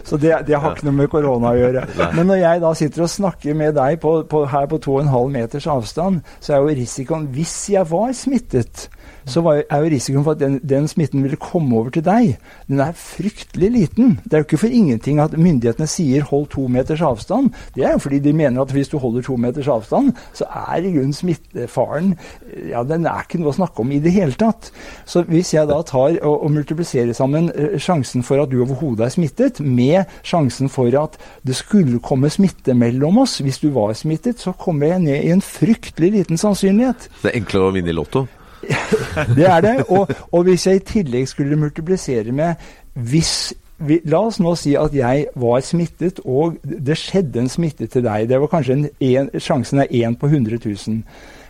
Så 0.04 0.16
det, 0.16 0.32
det, 0.46 0.56
har 0.58 0.74
ikke 0.74 0.88
noe 0.88 0.96
med 0.96 1.10
korona 1.12 1.52
å 1.52 1.56
gjøre. 1.56 1.84
Men 2.16 2.26
når 2.28 2.40
jeg 2.42 2.62
da 2.64 2.72
sitter 2.76 3.04
og 3.04 3.12
snakker 3.12 3.56
med 3.56 3.76
deg 3.78 4.00
på, 4.02 4.10
på, 4.28 4.42
her 4.50 4.66
på 4.68 4.80
2,5 4.82 5.30
meters 5.32 5.68
avstand, 5.70 6.20
så 6.42 6.56
er 6.56 6.60
jo 6.60 6.74
risikoen 6.82 7.28
Hvis 7.32 7.54
jeg 7.72 7.86
var 7.88 8.12
smittet, 8.16 8.88
så 9.24 9.42
er 9.52 9.78
jo 9.82 9.90
risikoen 9.92 10.24
for 10.24 10.36
at 10.36 10.40
den, 10.40 10.58
den, 10.68 10.88
smitten 10.88 11.22
ville 11.22 11.38
komme 11.40 11.76
over 11.78 11.90
til 11.94 12.04
deg, 12.04 12.36
den 12.68 12.80
er 12.82 12.96
fryktelig 12.98 13.70
liten. 13.70 14.18
Det 14.24 14.34
er 14.34 14.42
jo 14.42 14.48
ikke 14.48 14.62
for 14.64 14.74
ingenting 14.74 15.20
at 15.22 15.36
myndighetene 15.38 15.86
sier 15.86 16.24
'hold 16.24 16.48
to 16.50 16.66
meters 16.66 17.00
avstand'. 17.00 17.52
Det 17.74 17.84
er 17.84 17.92
jo 17.92 17.98
fordi 17.98 18.18
de 18.18 18.32
mener 18.32 18.62
at 18.62 18.72
hvis 18.72 18.88
du 18.88 18.98
holder 18.98 19.22
to 19.22 19.36
meters 19.36 19.68
avstand, 19.68 20.12
så 20.32 20.44
er 20.44 20.82
i 20.82 20.92
grunnen 20.92 21.12
smittefaren 21.12 22.16
ja, 22.70 22.82
den 22.82 23.06
er 23.06 23.24
ikke 23.24 23.40
noe 23.40 23.52
å 23.52 23.56
snakke 23.56 23.80
om 23.80 23.92
i 23.92 24.00
det 24.02 24.12
hele 24.12 24.32
tatt. 24.32 24.72
Så 25.04 25.22
hvis 25.28 25.54
jeg 25.54 25.68
da 25.68 25.80
tar 25.82 26.18
og, 26.22 26.44
og 26.44 26.50
multipliserer 26.50 27.12
sammen 27.16 27.50
uh, 27.54 27.78
sjansen 27.78 28.22
for 28.22 28.42
at 28.42 28.50
du 28.50 28.60
overhodet 28.62 29.06
er 29.06 29.14
smittet, 29.14 29.60
med 29.60 30.04
sjansen 30.22 30.68
for 30.72 30.92
at 30.98 31.18
det 31.46 31.56
skulle 31.58 32.02
komme 32.04 32.30
smitte 32.32 32.74
mellom 32.74 33.22
oss 33.24 33.38
hvis 33.44 33.62
du 33.62 33.70
var 33.74 33.94
smittet, 33.98 34.40
så 34.40 34.52
kommer 34.52 34.94
jeg 34.94 35.06
ned 35.06 35.24
i 35.24 35.32
en 35.34 35.44
fryktelig 35.44 36.12
liten 36.18 36.40
sannsynlighet. 36.40 37.08
Det 37.22 37.32
er 37.32 37.40
enklere 37.40 37.70
å 37.70 37.74
vinne 37.74 37.92
i 37.92 37.96
Lotto? 37.96 38.26
det 39.36 39.48
er 39.48 39.60
det. 39.60 39.74
Og, 39.88 40.08
og, 40.32 40.42
hvis 40.42 40.66
jeg 40.66 40.76
i 40.76 40.86
tillegg 40.92 41.28
skulle 41.28 41.56
multiplisere 41.56 42.32
med 42.32 42.54
hvis 42.92 43.52
vi, 43.82 43.98
La 44.06 44.20
oss 44.28 44.38
nå 44.38 44.54
si 44.54 44.76
at 44.78 44.94
jeg 44.94 45.26
var 45.34 45.62
smittet, 45.66 46.20
og 46.24 46.58
det 46.62 46.94
skjedde 47.00 47.40
en 47.42 47.48
smitte 47.50 47.88
til 47.90 48.04
deg. 48.04 48.28
Det 48.30 48.38
var 48.38 48.50
kanskje 48.52 48.76
en, 48.76 48.84
en, 49.00 49.30
Sjansen 49.42 49.82
er 49.82 49.90
én 49.90 50.14
på 50.14 50.30
100 50.30 50.60
000. 50.62 51.00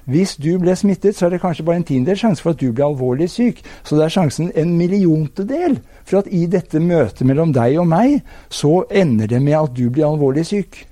Hvis 0.04 0.34
du 0.40 0.56
ble 0.58 0.74
smittet, 0.76 1.14
så 1.14 1.26
er 1.26 1.34
det 1.34 1.42
kanskje 1.42 1.64
bare 1.66 1.78
en 1.78 1.84
tiendedel 1.86 2.18
sjanse 2.18 2.42
for 2.42 2.56
at 2.56 2.60
du 2.60 2.72
ble 2.72 2.86
alvorlig 2.86 3.28
syk. 3.30 3.60
Så 3.84 3.98
det 3.98 4.06
er 4.06 4.14
sjansen 4.16 4.48
en 4.58 4.72
milliontedel 4.78 5.76
for 6.04 6.22
at 6.22 6.30
i 6.30 6.46
dette 6.50 6.80
møtet 6.82 7.26
mellom 7.26 7.52
deg 7.54 7.78
og 7.78 7.86
meg, 7.92 8.22
så 8.50 8.82
ender 8.90 9.30
det 9.30 9.42
med 9.42 9.60
at 9.60 9.76
du 9.76 9.84
blir 9.90 10.08
alvorlig 10.08 10.46
syk. 10.48 10.86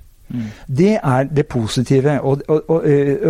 Det 0.67 0.93
er 1.03 1.25
det 1.27 1.47
positive 1.51 2.17
å, 2.23 2.37
å, 2.49 2.59
å, 2.71 2.79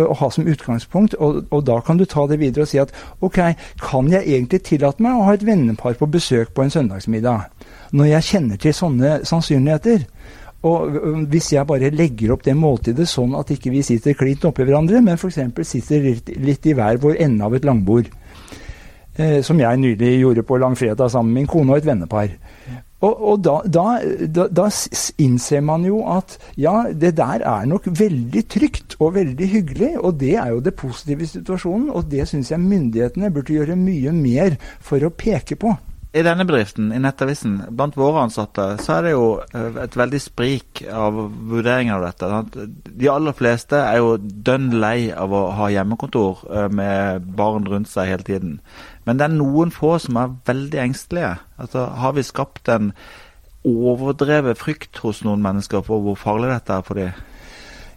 å 0.05 0.17
ha 0.19 0.29
som 0.33 0.47
utgangspunkt. 0.47 1.15
Og, 1.19 1.43
og, 1.49 1.63
da 1.67 1.79
kan 1.85 1.97
du 1.97 2.05
ta 2.05 2.27
det 2.29 2.39
videre 2.41 2.67
og 2.67 2.71
si 2.71 2.81
at 2.81 2.93
ok, 3.21 3.39
kan 3.81 4.11
jeg 4.11 4.27
egentlig 4.27 4.61
tillate 4.67 5.03
meg 5.03 5.17
å 5.17 5.25
ha 5.29 5.35
et 5.37 5.45
vennepar 5.47 5.97
på 5.99 6.09
besøk 6.11 6.53
på 6.53 6.65
en 6.65 6.73
søndagsmiddag? 6.73 7.49
Når 7.97 8.13
jeg 8.13 8.29
kjenner 8.29 8.61
til 8.61 8.77
sånne 8.77 9.19
sannsynligheter. 9.27 10.05
Og 10.61 10.93
hvis 11.31 11.47
jeg 11.55 11.65
bare 11.65 11.89
legger 11.89 12.35
opp 12.35 12.43
det 12.45 12.53
måltidet 12.53 13.07
sånn 13.09 13.33
at 13.33 13.49
ikke 13.49 13.71
vi 13.73 13.79
sitter 13.81 14.13
klint 14.13 14.43
oppi 14.45 14.61
hverandre, 14.67 14.99
men 15.01 15.17
f.eks. 15.17 15.39
sitter 15.65 16.03
litt, 16.05 16.29
litt 16.37 16.67
i 16.69 16.75
hver 16.77 16.99
vår 17.01 17.17
ende 17.25 17.47
av 17.47 17.55
et 17.57 17.65
langbord, 17.65 18.11
eh, 19.15 19.41
som 19.43 19.59
jeg 19.59 19.81
nylig 19.81 20.13
gjorde 20.21 20.45
på 20.47 20.61
langfredag 20.61 21.11
sammen 21.11 21.33
med 21.33 21.41
min 21.41 21.51
kone 21.51 21.73
og 21.73 21.81
et 21.81 21.89
vennepar. 21.89 22.37
Og, 23.01 23.21
og 23.31 23.39
da, 23.41 23.55
da, 23.65 23.85
da, 24.29 24.45
da, 24.53 24.67
innser 25.21 25.63
man 25.65 25.85
jo 25.87 26.03
at 26.05 26.35
ja, 26.61 26.83
det 26.93 27.15
der 27.17 27.41
er 27.49 27.69
nok 27.69 27.87
veldig 27.97 28.43
trygt 28.45 28.97
og 28.99 29.15
veldig 29.15 29.47
hyggelig. 29.55 29.93
Og 29.99 30.19
det 30.21 30.35
er 30.37 30.51
jo 30.53 30.61
det 30.61 30.75
positive 30.77 31.25
i 31.25 31.31
situasjonen, 31.31 31.89
og 31.89 32.11
det 32.11 32.27
syns 32.29 32.53
jeg 32.53 32.61
myndighetene 32.61 33.33
burde 33.33 33.57
gjøre 33.57 33.79
mye 33.79 34.13
mer 34.13 34.59
for 34.85 35.01
å 35.01 35.13
peke 35.13 35.57
på. 35.57 35.73
I 36.11 36.25
denne 36.27 36.43
bedriften, 36.43 36.89
i 36.91 36.99
Nettavisen, 36.99 37.53
blant 37.71 37.95
våre 37.95 38.25
ansatte, 38.25 38.65
så 38.83 38.97
er 38.97 39.05
det 39.05 39.11
jo 39.13 39.27
eh, 39.39 39.77
et 39.79 39.93
veldig 39.95 40.19
sprik 40.19 40.81
av 40.91 41.15
vurderinger 41.47 41.95
av 41.95 42.03
dette. 42.09 42.65
De 42.83 43.07
aller 43.07 43.37
fleste 43.37 43.79
er 43.79 44.01
jo 44.01 44.17
dønn 44.19 44.73
lei 44.75 45.07
av 45.15 45.31
å 45.31 45.45
ha 45.55 45.69
hjemmekontor 45.71 46.43
eh, 46.51 46.67
med 46.67 47.29
barn 47.39 47.63
rundt 47.71 47.87
seg 47.93 48.11
hele 48.11 48.27
tiden. 48.27 48.57
Men 49.05 49.17
det 49.17 49.25
er 49.25 49.35
noen 49.35 49.73
få 49.73 49.95
som 50.01 50.19
er 50.21 50.35
veldig 50.47 50.79
engstelige. 50.83 51.35
Altså, 51.61 51.85
har 52.03 52.15
vi 52.17 52.25
skapt 52.25 52.69
en 52.69 52.91
overdrevet 53.67 54.57
frykt 54.57 55.01
hos 55.03 55.23
noen 55.25 55.41
mennesker 55.43 55.83
for 55.85 56.01
hvor 56.05 56.17
farlig 56.17 56.51
dette 56.53 56.77
er 56.77 56.85
for 56.85 57.01
dem? 57.01 57.19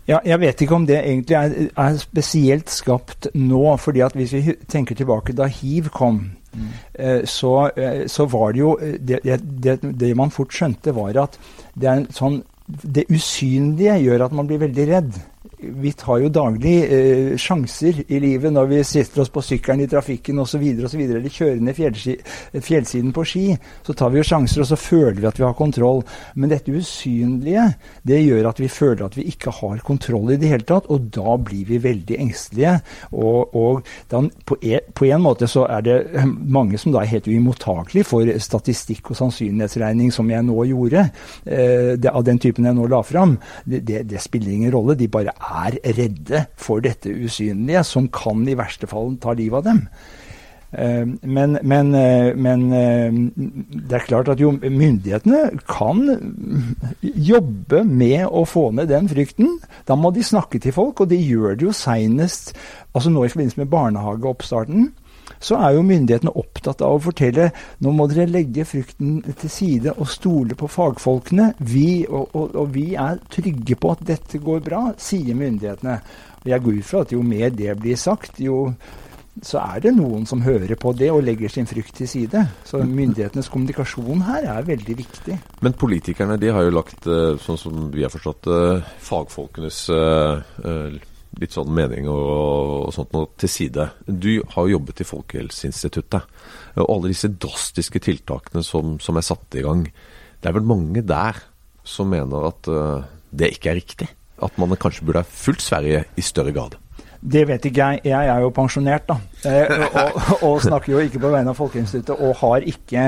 Ja, 0.05 0.19
jeg 0.25 0.41
vet 0.43 0.61
ikke 0.61 0.77
om 0.77 0.87
det 0.87 0.99
egentlig 1.01 1.37
er, 1.39 1.53
er, 1.81 1.95
spesielt 1.97 2.71
skapt 2.71 3.31
nå. 3.35 3.77
fordi 3.81 4.03
at 4.05 4.13
Hvis 4.13 4.33
vi 4.33 4.57
tenker 4.69 4.95
tilbake 4.95 5.33
da 5.33 5.47
hiv 5.49 5.89
kom, 5.89 6.19
mm. 6.53 6.67
eh, 6.95 7.23
så, 7.25 7.71
eh, 7.77 8.05
så, 8.09 8.27
var 8.27 8.53
det 8.53 8.61
jo 8.61 8.77
eh, 8.77 8.99
det, 9.01 9.21
det, 9.41 9.79
det, 10.01 10.17
man 10.17 10.31
fort 10.31 10.53
skjønte, 10.53 10.93
var 10.95 11.17
at 11.23 11.39
det, 11.75 12.13
sånn, 12.13 12.43
det 12.67 13.07
usynlige 13.09 13.97
gjør 14.05 14.27
at 14.27 14.37
man 14.37 14.47
blir 14.47 14.61
veldig 14.61 14.87
redd 14.93 15.17
vi 15.73 15.93
tar 15.99 16.21
jo 16.23 16.31
daglig 16.33 16.75
eh, 16.85 17.35
sjanser 17.41 18.03
i 18.07 18.21
livet 18.23 18.53
når 18.55 18.71
vi 18.71 18.81
setter 18.87 19.23
oss 19.25 19.33
på 19.33 19.43
sykkelen 19.45 19.85
i 19.85 19.89
trafikken 19.91 20.39
osv. 20.43 20.63
eller 20.63 21.29
kjører 21.29 21.63
ned 21.65 21.79
fjellsiden 22.65 23.13
på 23.15 23.25
ski. 23.29 23.45
Så 23.87 23.97
tar 23.97 24.13
vi 24.13 24.21
jo 24.21 24.27
sjanser, 24.27 24.63
og 24.65 24.71
så 24.71 24.79
føler 24.81 25.21
vi 25.21 25.29
at 25.31 25.41
vi 25.41 25.47
har 25.47 25.57
kontroll. 25.59 26.03
Men 26.35 26.53
dette 26.53 26.73
usynlige 26.73 27.67
det 28.03 28.21
gjør 28.23 28.51
at 28.51 28.61
vi 28.61 28.69
føler 28.73 29.07
at 29.07 29.17
vi 29.19 29.27
ikke 29.31 29.53
har 29.61 29.83
kontroll 29.87 30.35
i 30.35 30.39
det 30.41 30.51
hele 30.51 30.69
tatt, 30.69 30.89
og 30.93 31.09
da 31.15 31.37
blir 31.41 31.65
vi 31.69 31.81
veldig 31.83 32.19
engstelige. 32.25 32.77
Og, 33.13 33.55
og 33.55 33.85
da, 34.11 34.23
på, 34.47 34.59
på, 34.59 35.09
en, 35.09 35.23
måte 35.25 35.49
så 35.51 35.67
er 35.71 35.85
det 35.87 35.99
mange 36.25 36.79
som 36.81 36.93
da 36.95 37.03
er 37.03 37.13
helt 37.15 37.29
uimottakelige 37.31 38.09
for 38.09 38.29
statistikk 38.43 39.13
og 39.13 39.21
sannsynlighetsregning, 39.21 40.13
som 40.15 40.31
jeg 40.31 40.45
nå 40.47 40.59
gjorde, 40.71 41.07
eh, 41.47 41.95
det, 42.01 42.11
av 42.11 42.25
den 42.27 42.41
typen 42.43 42.69
jeg 42.69 42.77
nå 42.77 42.89
la 42.91 43.01
fram. 43.07 43.39
Det, 43.65 43.85
det, 43.87 44.05
det 44.11 44.23
spiller 44.23 44.53
ingen 44.53 44.75
rolle. 44.75 44.99
De 44.99 45.09
bare 45.11 45.33
er 45.35 45.54
redde 45.97 46.47
for 46.57 46.85
dette 46.85 47.13
usynlige, 47.13 47.85
som 47.87 48.11
kan 48.13 48.45
i 48.49 48.59
verste 48.59 48.89
fall 48.91 49.17
ta 49.23 49.35
livet 49.37 49.63
av 49.63 49.67
dem. 49.69 49.83
Eh, 50.75 51.05
men, 51.07 51.59
men, 51.63 51.93
eh, 51.95 52.35
men, 52.35 52.65
det 53.89 53.99
er 53.99 54.07
klart 54.09 54.33
at 54.33 54.43
jo 54.43 54.51
myndighetene 54.59 55.61
kan 55.71 56.03
jobbe 57.03 57.85
med 57.87 58.27
å 58.27 58.43
få 58.49 58.71
ned 58.75 58.91
den 58.91 59.09
frykten. 59.11 59.61
Da 59.87 59.95
må 59.99 60.11
de 60.15 60.27
snakke 60.27 60.59
til 60.59 60.75
folk, 60.75 61.05
og 61.05 61.13
de 61.13 61.21
gjør 61.21 61.55
det 61.55 61.69
jo 61.69 61.77
seinest 61.77 62.55
altså 62.95 63.11
nå 63.11 63.25
i 63.25 63.33
forbindelse 63.33 63.63
med 63.63 63.73
barnehageoppstarten 63.75 64.93
så 65.45 65.59
er 65.61 65.77
jo 65.77 65.85
myndighetene 65.87 66.33
opptatt 66.41 66.83
av 66.85 66.97
å 66.97 67.03
fortelle 67.05 67.51
nå 67.85 67.93
må 67.95 68.09
dere 68.11 68.27
legge 68.31 68.65
frykten 68.69 69.21
til 69.29 69.53
side 69.53 69.95
og 69.95 70.09
stole 70.11 70.57
på 70.59 70.71
fagfolkene. 70.71 71.53
Vi, 71.61 72.05
og, 72.09 72.33
og, 72.33 72.59
og 72.63 72.75
vi 72.75 72.93
er 72.99 73.21
trygge 73.33 73.77
på 73.81 73.95
at 73.95 74.05
dette 74.15 74.41
går 74.43 74.65
bra, 74.65 74.87
sier 74.97 75.37
myndighetene. 75.39 75.99
Og 76.45 76.53
Jeg 76.53 76.65
går 76.65 76.79
ut 76.79 76.89
fra 76.89 77.03
at 77.05 77.13
jo 77.13 77.25
mer 77.25 77.53
det 77.53 77.77
blir 77.81 78.01
sagt, 78.01 78.41
jo 78.41 78.69
så 79.43 79.59
er 79.59 79.81
det 79.83 79.91
noen 79.97 80.23
som 80.31 80.45
hører 80.45 80.77
på 80.79 80.93
det 80.95 81.09
og 81.11 81.25
legger 81.27 81.51
sin 81.51 81.67
frykt 81.67 81.97
til 81.99 82.07
side. 82.07 82.45
Så 82.67 82.79
myndighetenes 82.87 83.49
kommunikasjon 83.51 84.23
her 84.29 84.47
er 84.53 84.69
veldig 84.69 84.95
viktig. 85.01 85.39
Men 85.65 85.75
politikerne 85.79 86.39
de 86.39 86.53
har 86.55 86.63
jo 86.63 86.77
lagt, 86.77 87.09
eh, 87.09 87.35
sånn 87.43 87.59
som 87.59 87.89
vi 87.91 88.05
har 88.07 88.13
forstått 88.15 88.47
eh, 88.47 88.93
fagfolkenes 89.03 89.81
eh, 89.91 91.01
litt 91.41 91.55
sånn 91.55 91.73
mening 91.75 92.09
og, 92.11 92.89
og 92.89 92.93
sånt 92.95 93.15
noe 93.15 93.31
til 93.41 93.51
side. 93.51 93.89
Du 94.07 94.43
har 94.55 94.67
jo 94.67 94.77
jobbet 94.77 95.03
i 95.03 95.09
Folkehelseinstituttet. 95.09 96.29
Og 96.83 96.87
alle 96.89 97.13
disse 97.13 97.31
drastiske 97.31 98.03
tiltakene 98.05 98.65
som, 98.67 98.99
som, 99.03 99.19
er 99.19 99.27
satt 99.27 99.59
i 99.59 99.65
gang. 99.67 99.87
Det 100.41 100.51
er 100.51 100.57
vel 100.59 100.69
mange 100.69 101.05
der 101.07 101.41
som 101.85 102.11
mener 102.13 102.49
at 102.49 102.71
uh, 102.71 103.05
det 103.35 103.55
ikke 103.57 103.73
er 103.73 103.81
riktig? 103.81 104.09
At 104.45 104.57
man 104.59 104.75
kanskje 104.81 105.07
burde 105.07 105.23
ha 105.25 105.29
fulgt 105.29 105.65
Sverige 105.65 106.05
i 106.19 106.25
større 106.25 106.55
grad? 106.55 106.79
Det 107.25 107.47
vet 107.49 107.65
ikke 107.65 107.81
jeg. 107.81 108.01
Jeg 108.05 108.29
er 108.29 108.43
jo 108.45 108.51
pensjonert, 108.53 109.07
da. 109.09 109.15
Eh, 109.49 109.71
og, 109.87 110.43
og, 110.45 110.59
snakker 110.61 110.93
jo 110.93 111.01
ikke 111.01 111.23
på 111.23 111.31
vegne 111.33 111.55
av 111.55 111.57
Folkeinstituttet. 111.57 112.21
Og 112.21 112.37
har 112.43 112.65
ikke, 112.69 113.05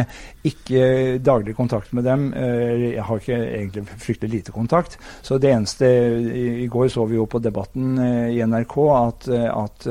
ikke, 0.49 0.85
daglig 1.21 1.53
kontakt 1.57 1.93
med 1.97 2.07
dem. 2.09 2.31
Eh, 2.33 2.95
jeg 2.95 3.05
har 3.05 3.21
ikke 3.21 3.37
egentlig 3.45 3.83
fryktelig 3.93 4.33
lite 4.33 4.55
kontakt. 4.55 4.97
Så 5.21 5.37
det 5.43 5.51
eneste 5.53 5.91
I, 6.33 6.65
går 6.73 6.89
så 6.95 7.05
vi 7.11 7.19
jo 7.19 7.27
på 7.29 7.43
Debatten 7.45 7.99
eh, 8.01 8.31
i 8.39 8.41
NRK 8.41 8.77
at, 8.97 9.29
at 9.53 9.89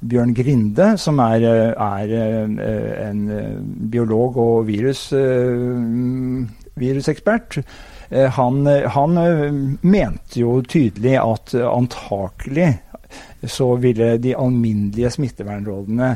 Bjørn 0.00 0.34
Grinde, 0.36 0.92
som 0.98 1.18
er, 1.24 1.46
er 1.74 2.12
en 3.08 3.24
biolog 3.90 4.38
og 4.38 4.68
virus, 4.68 5.08
virusekspert, 6.80 7.58
han, 8.10 8.66
han, 8.94 9.18
mente 9.86 10.40
jo 10.40 10.56
tydelig 10.66 11.14
at 11.18 11.54
antakelig 11.62 12.72
så 13.42 13.70
ville 13.80 14.16
de 14.20 14.34
alminnelige 14.36 15.12
smittevernrådene 15.14 16.10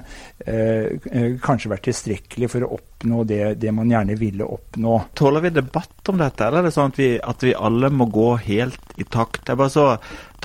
eh, 0.46 0.90
eh, 1.10 1.30
kanskje 1.42 1.72
vært 1.72 1.86
tilstrekkelig 1.88 2.50
for 2.52 2.66
å 2.66 2.74
oppnå 2.76 3.24
det, 3.28 3.42
det, 3.62 3.72
man 3.76 3.90
gjerne 3.90 4.18
ville 4.20 4.44
oppnå. 4.44 4.98
Tåler 5.16 5.46
vi 5.46 5.54
debatt 5.56 6.12
om 6.12 6.20
dette, 6.20 6.46
eller 6.46 6.62
er 6.62 6.68
det 6.68 6.76
sånn 6.76 6.92
at 6.92 7.00
vi, 7.00 7.10
at 7.20 7.46
vi 7.46 7.56
alle 7.56 7.92
må 7.92 8.08
gå 8.12 8.30
helt 8.44 8.96
i 9.00 9.08
takt? 9.08 9.48
Jeg 9.48 9.60
bare 9.60 9.72
så 9.72 9.88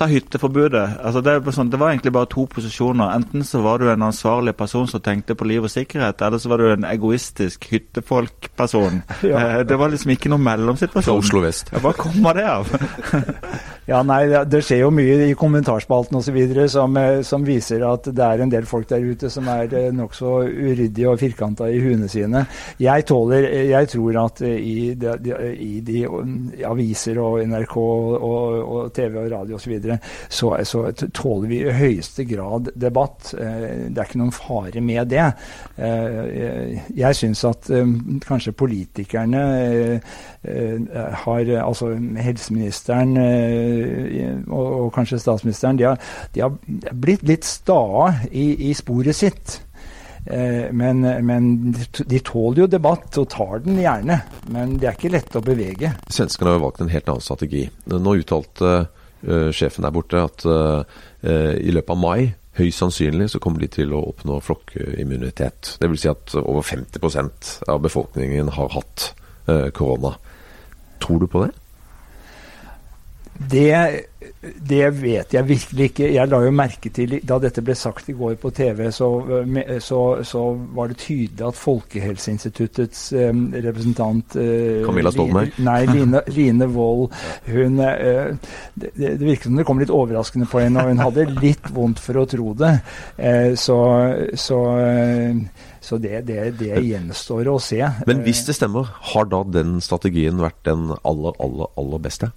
Ta 0.00 0.06
hytteforbudet. 0.08 0.94
Altså 1.04 1.20
det, 1.20 1.34
sånn, 1.52 1.68
det, 1.68 1.76
var 1.76 1.90
egentlig 1.92 2.14
bare 2.16 2.28
to 2.32 2.46
posisjoner. 2.48 3.10
Enten 3.12 3.42
så 3.44 3.60
var 3.60 3.82
du 3.82 3.90
en 3.92 4.06
ansvarlig 4.06 4.54
person 4.56 4.86
som 4.88 5.02
tenkte 5.04 5.34
på 5.36 5.44
liv 5.44 5.66
og 5.66 5.68
sikkerhet, 5.68 6.22
eller 6.24 6.40
så 6.40 6.48
var 6.48 6.62
du 6.62 6.70
en 6.70 6.86
egoistisk 6.88 7.68
hyttefolkperson. 7.72 9.02
Ja. 9.20 9.36
Eh, 9.36 9.60
det 9.68 9.76
var 9.76 9.90
liksom 9.92 10.14
ikke 10.14 10.30
noen 10.32 10.42
mellomsituasjon. 10.46 11.04
Fra 11.04 11.14
Oslo 11.20 11.42
vest. 11.44 11.68
Hva 11.84 11.90
kommer 11.94 12.34
det 12.34 12.46
av? 12.48 12.70
ja, 13.90 14.00
nei, 14.06 14.22
det 14.48 14.62
skjer 14.64 14.80
jo 14.86 14.88
mye 14.94 15.28
i 15.28 15.36
kommentarspalten 15.38 16.16
osv. 16.18 16.38
Som, 16.70 16.96
eh, 16.96 17.20
som 17.26 17.44
viser 17.46 17.84
at 17.86 18.08
det 18.14 18.26
er 18.26 18.44
en 18.44 18.52
del 18.52 18.68
folk 18.68 18.88
der 18.90 19.04
ute 19.04 19.30
som 19.32 19.48
er 19.50 19.72
eh, 19.76 19.90
nokså 19.94 20.34
uryddige 20.46 21.10
og 21.10 21.20
firkanta 21.20 21.68
i 21.70 21.80
huene 21.82 22.08
sine. 22.10 22.44
Jeg 22.80 23.06
tåler 23.08 23.48
Jeg 23.70 23.88
tror 23.90 24.20
at 24.24 24.42
i 24.46 24.94
de, 24.94 25.14
i 25.56 25.80
de 25.84 26.04
aviser 26.66 27.18
og 27.20 27.40
NRK 27.48 27.76
og, 27.76 28.56
og 28.60 28.92
TV 28.94 29.18
og 29.24 29.30
radio 29.32 29.58
osv 29.58 29.76
så, 30.28 30.64
så, 30.64 30.82
tåler 31.14 31.48
vi 31.48 31.60
i 31.64 31.74
høyeste 31.74 32.24
grad 32.28 32.70
debatt. 32.74 33.34
Eh, 33.34 33.88
det 33.88 33.98
er 33.98 34.08
ikke 34.08 34.20
noen 34.20 34.34
fare 34.34 34.82
med 34.84 35.10
det. 35.10 35.26
Eh, 35.76 36.78
jeg 36.96 37.18
syns 37.18 37.44
at 37.48 37.70
eh, 37.74 37.94
kanskje 38.26 38.56
politikerne 38.56 39.42
har 40.40 41.48
Altså 41.60 41.90
helseministeren 42.16 43.10
og 44.48 44.92
kanskje 44.94 45.18
statsministeren, 45.20 45.76
de 45.76 45.84
har, 45.84 45.98
de 46.34 46.40
har 46.40 46.54
blitt 46.96 47.26
litt 47.28 47.44
stae 47.44 48.06
i, 48.32 48.70
i 48.70 48.74
sporet 48.74 49.16
sitt. 49.16 49.58
Men, 50.24 51.00
men, 51.26 51.50
de 51.72 52.18
tåler 52.24 52.62
jo 52.64 52.70
debatt, 52.72 53.18
og 53.20 53.28
tar 53.32 53.62
den 53.64 53.80
gjerne. 53.80 54.20
Men 54.52 54.74
det 54.80 54.88
er 54.88 54.96
ikke 54.98 55.12
lett 55.12 55.36
å 55.36 55.44
bevege. 55.44 55.92
Svenskene 56.12 56.52
har 56.52 56.58
jo 56.58 56.64
valgt 56.66 56.82
en 56.84 56.92
helt 56.92 57.08
annen 57.08 57.24
strategi. 57.24 57.66
Nå 57.92 58.16
uttalte 58.20 58.74
uh, 58.80 59.48
sjefen 59.52 59.84
der 59.84 59.96
borte 59.96 60.24
at 60.24 60.44
uh, 60.48 61.00
i 61.20 61.72
løpet 61.72 61.96
av 61.96 62.00
mai 62.00 62.30
Høyst 62.58 62.82
sannsynlig 62.82 63.28
så 63.30 63.38
kommer 63.38 63.62
de 63.62 63.68
til 63.70 63.92
å 63.94 64.00
oppnå 64.10 64.40
flokkimmunitet. 64.42 65.76
Dvs. 65.80 66.00
Si 66.02 66.08
at 66.10 66.32
over 66.40 66.64
50% 66.66 67.52
av 67.70 67.78
befolkningen 67.84 68.50
har 68.56 68.72
hatt 68.74 69.04
korona. 69.76 70.10
Tror 71.00 71.24
du 71.24 71.26
på 71.30 71.44
det? 71.46 71.52
Det 73.50 73.72
det 74.60 74.88
vet 75.00 75.34
jeg 75.34 75.48
virkelig 75.48 75.84
ikke. 75.90 76.08
Jeg 76.12 76.28
la 76.28 76.38
jo 76.44 76.50
merke 76.52 76.90
til 76.92 77.14
Da 77.26 77.38
dette 77.40 77.62
ble 77.64 77.74
sagt 77.78 78.10
i 78.12 78.14
går 78.16 78.34
på 78.40 78.50
TV, 78.52 78.82
så, 78.92 79.08
så, 79.80 80.00
så 80.26 80.42
var 80.76 80.90
det 80.90 80.98
tydelig 81.00 81.46
at 81.48 81.56
Folkehelseinstituttets 81.56 83.02
eh, 83.16 83.32
representant 83.64 84.36
eh, 84.36 84.82
Camilla 84.84 85.12
Stoltenberg? 85.14 85.56
Nei, 85.64 85.78
Line, 85.88 86.20
Line 86.36 86.68
Wold. 86.74 87.16
Hun 87.48 87.80
uh, 87.80 88.36
det, 88.74 88.92
det, 88.96 89.14
virket 89.22 89.48
som 89.48 89.56
det 89.56 89.66
kom 89.68 89.80
litt 89.80 89.92
overraskende 89.94 90.48
på 90.50 90.60
henne, 90.66 90.84
og 90.84 90.92
hun 90.92 91.04
hadde 91.04 91.28
litt 91.40 91.72
vondt 91.72 92.02
for 92.04 92.20
å 92.20 92.26
tro 92.28 92.52
det. 92.60 92.74
Uh, 93.16 93.56
så, 93.56 93.80
så 94.36 94.60
så 95.90 95.98
det, 95.98 96.20
det, 96.28 96.52
det, 96.60 96.76
gjenstår 96.86 97.48
å 97.50 97.56
se. 97.58 97.80
Men 98.06 98.22
hvis 98.22 98.44
det 98.46 98.54
stemmer, 98.54 98.92
har 99.12 99.26
da 99.26 99.42
den 99.58 99.80
strategien 99.82 100.38
vært 100.38 100.60
den 100.68 100.92
aller, 101.02 101.34
aller, 101.42 101.72
aller 101.80 102.04
beste? 102.04 102.30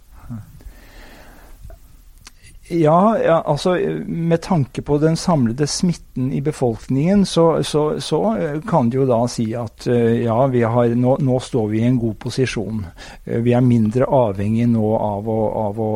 Ja, 2.73 3.17
ja, 3.19 3.41
altså 3.45 3.75
med 4.07 4.41
tanke 4.41 4.81
på 4.81 4.97
den 4.97 5.17
samlede 5.19 5.67
smitten 5.67 6.31
i 6.33 6.39
befolkningen, 6.41 7.25
så, 7.25 7.63
så, 7.63 7.99
så 7.99 8.21
eh, 8.37 8.61
kan 8.65 8.89
du 8.89 9.01
jo 9.01 9.07
da 9.09 9.19
si 9.27 9.49
at 9.59 9.83
eh, 9.91 10.23
ja, 10.23 10.37
har, 10.47 10.95
nå, 10.95 11.17
nå, 11.19 11.39
står 11.43 11.67
vi 11.73 11.81
i 11.81 11.89
en 11.89 11.99
god 11.99 12.15
posisjon. 12.23 12.85
Eh, 13.25 13.43
vi 13.43 13.51
er 13.53 13.67
mindre 13.67 14.07
avhengig 14.07 14.69
nå 14.71 14.93
av 14.95 15.27
å, 15.29 15.39
av 15.67 15.81
å 15.83 15.89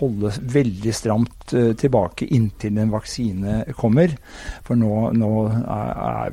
holde 0.00 0.34
veldig 0.58 0.94
stramt 0.98 1.43
tilbake 1.52 2.28
inntil 2.34 2.78
en 2.80 2.92
vaksine 2.94 3.58
kommer. 3.76 4.14
For 4.64 4.78
nå, 4.78 5.10
nå 5.18 5.32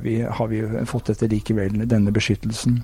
vi, 0.02 0.20
har 0.24 0.48
vi 0.48 0.62
fått 0.88 1.12
etter 1.12 1.30
likevel 1.32 1.84
denne 1.90 2.14
beskyttelsen. 2.14 2.80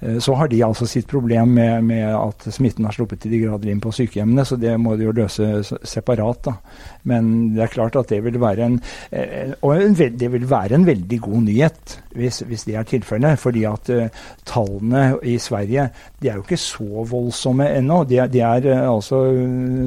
Eh, 0.00 0.18
så 0.18 0.34
har 0.34 0.48
de 0.48 0.62
altså 0.64 0.86
sitt 0.88 1.08
problem 1.08 1.54
med, 1.54 1.84
med, 1.84 2.06
at 2.14 2.48
smitten 2.54 2.86
har 2.88 2.96
sluppet 2.96 3.20
til 3.22 3.34
de 3.34 3.42
grader 3.44 3.70
inn 3.70 3.82
på 3.82 3.92
sykehjemmene, 3.92 4.46
så 4.48 4.56
det 4.60 4.72
må 4.80 4.96
de 4.96 5.06
jo 5.08 5.16
løse 5.16 5.48
separat. 5.84 6.44
da. 6.44 6.54
Men 7.10 7.52
det 7.54 7.64
er 7.64 7.74
klart 7.74 7.96
at 7.96 8.08
det 8.12 8.22
vil 8.24 8.40
være 8.40 8.66
en, 8.66 8.80
eh, 9.12 9.52
og 9.60 9.96
det 9.96 10.32
vil 10.32 10.48
være 10.50 10.78
en 10.78 10.86
veldig 10.86 11.20
god 11.20 11.42
nyhet 11.48 11.98
hvis, 12.16 12.40
hvis 12.48 12.64
det 12.64 12.76
er 12.76 12.88
tilfellet. 12.88 13.38
Fordi 13.38 13.64
at 13.68 13.90
uh, 13.94 14.06
tallene 14.46 15.18
i 15.22 15.36
Sverige 15.38 15.88
de 16.20 16.28
er 16.28 16.38
jo 16.38 16.44
ikke 16.44 16.56
så 16.60 17.04
voldsomme 17.08 17.68
ennå. 17.76 18.02
De 18.04 18.20
de 18.30 18.40
er 18.40 18.66
uh, 18.66 18.94
altså 18.94 19.20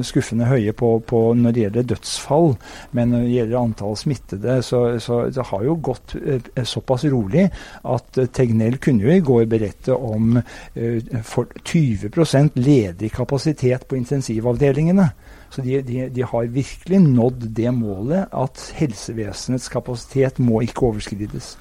skuffende 0.02 0.48
høye 0.48 0.72
på, 0.72 0.98
på, 1.06 1.34
når 1.34 1.50
det 1.50 1.62
gjelder 1.62 1.73
dødsfall. 1.82 2.54
Men 2.92 3.10
når 3.10 3.24
det 3.24 3.34
gjelder 3.34 3.58
antall 3.60 3.96
smittede, 3.98 4.62
så, 4.62 4.98
så 5.02 5.24
det 5.34 5.46
har 5.50 5.64
jo 5.66 5.74
gått 5.82 6.14
uh, 6.14 6.62
såpass 6.62 7.04
rolig 7.10 7.48
at 7.84 8.20
Tegnell 8.32 8.78
kunne 8.78 9.04
jo 9.06 9.10
i 9.14 9.24
går 9.24 9.44
berette 9.50 9.94
om 9.94 10.38
20% 10.74 12.58
ledig 12.60 13.10
kapasitet 13.12 13.86
på 13.88 13.98
intensivavdelingene. 13.98 15.08
Så 15.54 15.62
de, 15.62 15.82
de, 15.82 16.08
de, 16.10 16.22
har 16.26 16.50
virkelig 16.50 16.98
nådd 16.98 17.44
det 17.54 17.70
målet 17.74 18.32
at 18.34 18.62
helsevesenets 18.74 19.68
kapasitet 19.70 20.40
må 20.42 20.64
ikke 20.64 20.88
overskrides. 20.88 21.54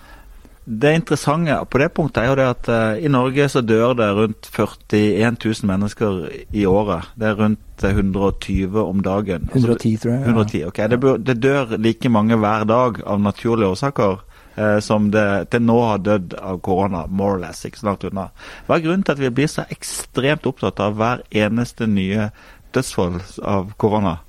Det 0.65 0.93
interessante 0.95 1.57
på 1.67 1.79
det 1.81 1.89
punktet 1.91 2.23
er 2.23 2.29
jo 2.29 2.35
det 2.39 2.45
at 2.47 2.67
uh, 2.71 2.95
i 2.95 3.09
Norge 3.11 3.49
så 3.51 3.61
dør 3.61 3.95
det 3.99 4.07
rundt 4.15 4.47
41 4.47 5.35
000 5.43 5.67
mennesker 5.67 6.21
i 6.55 6.63
året. 6.65 7.09
Det 7.19 7.27
er 7.27 7.39
rundt 7.39 7.83
120 7.83 8.79
om 8.79 9.01
dagen. 9.03 9.49
110, 9.51 9.97
tror 9.97 10.13
jeg. 10.13 10.21
110, 10.21 10.63
ok. 10.69 10.77
Det, 10.77 11.01
det, 11.27 11.37
dør 11.43 11.75
like 11.77 12.09
mange 12.09 12.37
hver 12.39 12.63
dag 12.63 13.01
av 13.03 13.19
naturlige 13.19 13.73
årsaker 13.75 14.23
uh, 14.55 14.79
som 14.79 15.11
det 15.11 15.27
til 15.51 15.67
nå 15.67 15.79
har 15.83 16.03
dødd 16.05 16.37
av 16.39 16.63
korona, 16.63 17.05
more 17.09 17.35
or 17.35 17.43
less, 17.43 17.65
ikke 17.67 17.83
så 17.83 17.91
langt 17.91 18.07
unna. 18.07 18.29
Hva 18.67 18.79
er 18.79 18.87
grunnen 18.87 19.03
til 19.03 19.17
at 19.17 19.23
vi 19.25 19.35
blir 19.35 19.51
så 19.51 19.67
ekstremt 19.67 20.47
opptatt 20.47 20.79
av 20.79 20.95
hver 20.95 21.27
eneste 21.43 21.91
nye 21.91 22.31
dødsfall 22.71 23.19
av 23.43 23.75
korona? 23.75 24.21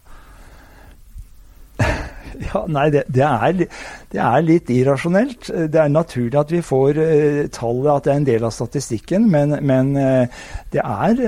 Ja, 2.49 2.65
nei, 2.71 2.89
det, 2.95 3.05
det, 3.13 3.25
er, 3.25 3.57
det, 4.13 4.21
er, 4.21 4.45
litt 4.45 4.71
irrasjonelt. 4.73 5.49
Det 5.73 5.81
er 5.81 5.93
naturlig 5.93 6.39
at 6.41 6.53
vi 6.55 6.63
får 6.65 7.01
uh, 7.01 7.41
tallet, 7.55 7.91
at 7.93 8.07
det 8.07 8.13
er 8.13 8.21
en 8.21 8.29
del 8.29 8.47
av 8.49 8.55
statistikken, 8.55 9.29
men, 9.33 9.57
men 9.65 9.95
uh, 9.99 10.45
det 10.75 10.83
er, 10.83 11.23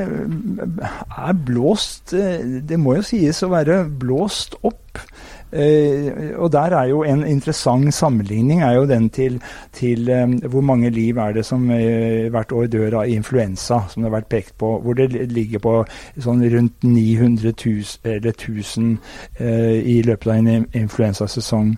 er 1.26 1.38
blåst 1.46 2.14
Det 2.16 2.78
må 2.80 2.98
jo 2.98 3.06
sies 3.06 3.42
å 3.46 3.52
være 3.52 3.84
blåst 3.86 4.58
opp. 4.66 5.00
Uh, 5.52 6.42
og 6.42 6.50
der 6.52 6.74
er 6.74 6.88
jo 6.90 7.04
en 7.06 7.22
interessant 7.26 7.94
sammenligning 7.94 8.64
er 8.66 8.72
jo 8.72 8.86
den 8.86 9.08
til, 9.10 9.38
til 9.72 10.10
um, 10.10 10.32
hvor 10.50 10.60
mange 10.60 10.90
liv 10.90 11.16
er 11.16 11.32
det 11.32 11.44
som 11.46 11.70
uh, 11.70 12.26
hvert 12.34 12.52
år 12.52 12.66
dør 12.66 12.98
av 13.00 13.08
influensa, 13.08 13.78
som 13.88 14.02
det 14.02 14.10
har 14.10 14.16
vært 14.16 14.28
pekt 14.32 14.56
på. 14.58 14.72
Hvor 14.82 14.98
det 14.98 15.30
ligger 15.30 15.62
på 15.62 15.76
sånn 16.18 16.42
rundt 16.50 16.82
900 16.82 17.54
000, 17.54 17.86
eller 18.16 18.34
1000 18.34 18.92
uh, 19.40 19.78
i 19.78 20.00
løpet 20.02 20.32
av 20.32 20.36
en 20.42 20.68
influensasesong. 20.72 21.74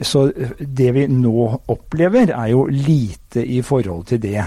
Så 0.00 0.20
det 0.58 0.92
vi 0.96 1.02
nå 1.12 1.42
opplever, 1.68 2.30
er 2.32 2.46
jo 2.54 2.62
lite 2.72 3.42
i 3.44 3.58
forhold 3.60 4.06
til 4.08 4.22
det. 4.22 4.46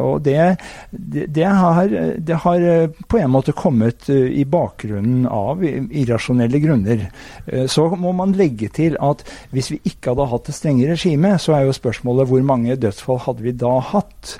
Og 0.00 0.22
det, 0.26 0.56
det, 0.90 1.44
har, 1.46 1.92
det, 2.18 2.38
har, 2.44 2.64
på 3.08 3.20
en 3.20 3.32
måte 3.32 3.54
kommet 3.56 4.08
i 4.10 4.44
bakgrunnen 4.48 5.28
av 5.30 5.62
irrasjonelle 5.64 6.62
grunner. 6.62 7.06
Så 7.70 7.86
må 7.94 8.14
man 8.16 8.34
legge 8.38 8.70
til 8.74 8.98
at 9.02 9.22
hvis 9.54 9.70
vi 9.74 9.80
ikke 9.92 10.12
hadde 10.12 10.30
hatt 10.32 10.50
et 10.50 10.58
strenge 10.58 10.90
regime, 10.90 11.36
så 11.38 11.56
er 11.56 11.68
jo 11.68 11.76
spørsmålet 11.76 12.30
hvor 12.30 12.42
mange 12.46 12.78
dødsfall 12.80 13.22
hadde 13.26 13.46
vi 13.46 13.54
da 13.56 13.76
hatt? 13.92 14.38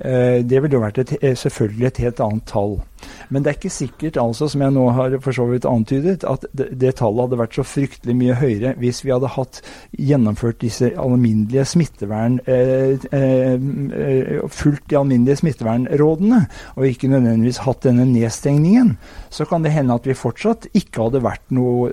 Eh, 0.00 0.40
det 0.46 0.62
ville 0.62 0.78
jo 0.78 0.82
vært 0.82 0.98
et, 1.02 1.12
eh, 1.20 1.36
selvfølgelig 1.36 1.86
et 1.86 2.02
helt 2.06 2.20
annet 2.24 2.46
tall. 2.48 2.80
Men 3.28 3.42
det 3.42 3.50
er 3.50 3.58
ikke 3.58 3.72
sikkert, 3.72 4.16
altså, 4.16 4.48
som 4.48 4.62
jeg 4.64 4.72
nå 4.74 4.86
har 4.96 5.18
for 5.20 5.32
så 5.32 5.46
vidt 5.50 5.66
antydet, 5.68 6.24
at 6.24 6.44
det, 6.56 6.70
det, 6.80 6.94
tallet 6.98 7.26
hadde 7.26 7.38
vært 7.40 7.58
så 7.58 7.64
fryktelig 7.66 8.16
mye 8.16 8.36
høyere 8.40 8.74
hvis 8.80 9.02
vi 9.04 9.12
hadde 9.14 9.30
hatt 9.36 9.60
gjennomført 9.96 10.60
disse 10.60 10.90
alminnelige 10.98 11.64
smittevern 11.64 12.40
eh, 12.46 12.96
eh, 13.12 14.40
Fulgt 14.50 14.88
de 14.90 14.98
alminnelige 14.98 15.40
smittevernrådene, 15.42 16.40
og 16.76 16.86
ikke 16.86 17.10
nødvendigvis 17.12 17.62
hatt 17.66 17.84
denne 17.86 18.06
nedstengningen. 18.08 18.96
Så 19.30 19.46
kan 19.48 19.64
det 19.64 19.74
hende 19.74 19.94
at 19.94 20.08
vi 20.08 20.16
fortsatt 20.16 20.66
ikke 20.74 21.06
hadde 21.06 21.22
vært 21.24 21.44
noe 21.54 21.90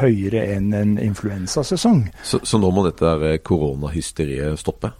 høyere 0.00 0.42
enn 0.56 0.72
en 0.76 0.96
influensasesong. 1.00 2.02
Så, 2.24 2.42
så 2.42 2.60
nå 2.60 2.72
må 2.74 2.84
dette 2.88 3.38
koronahysteriet 3.46 4.58
stoppe? 4.60 4.92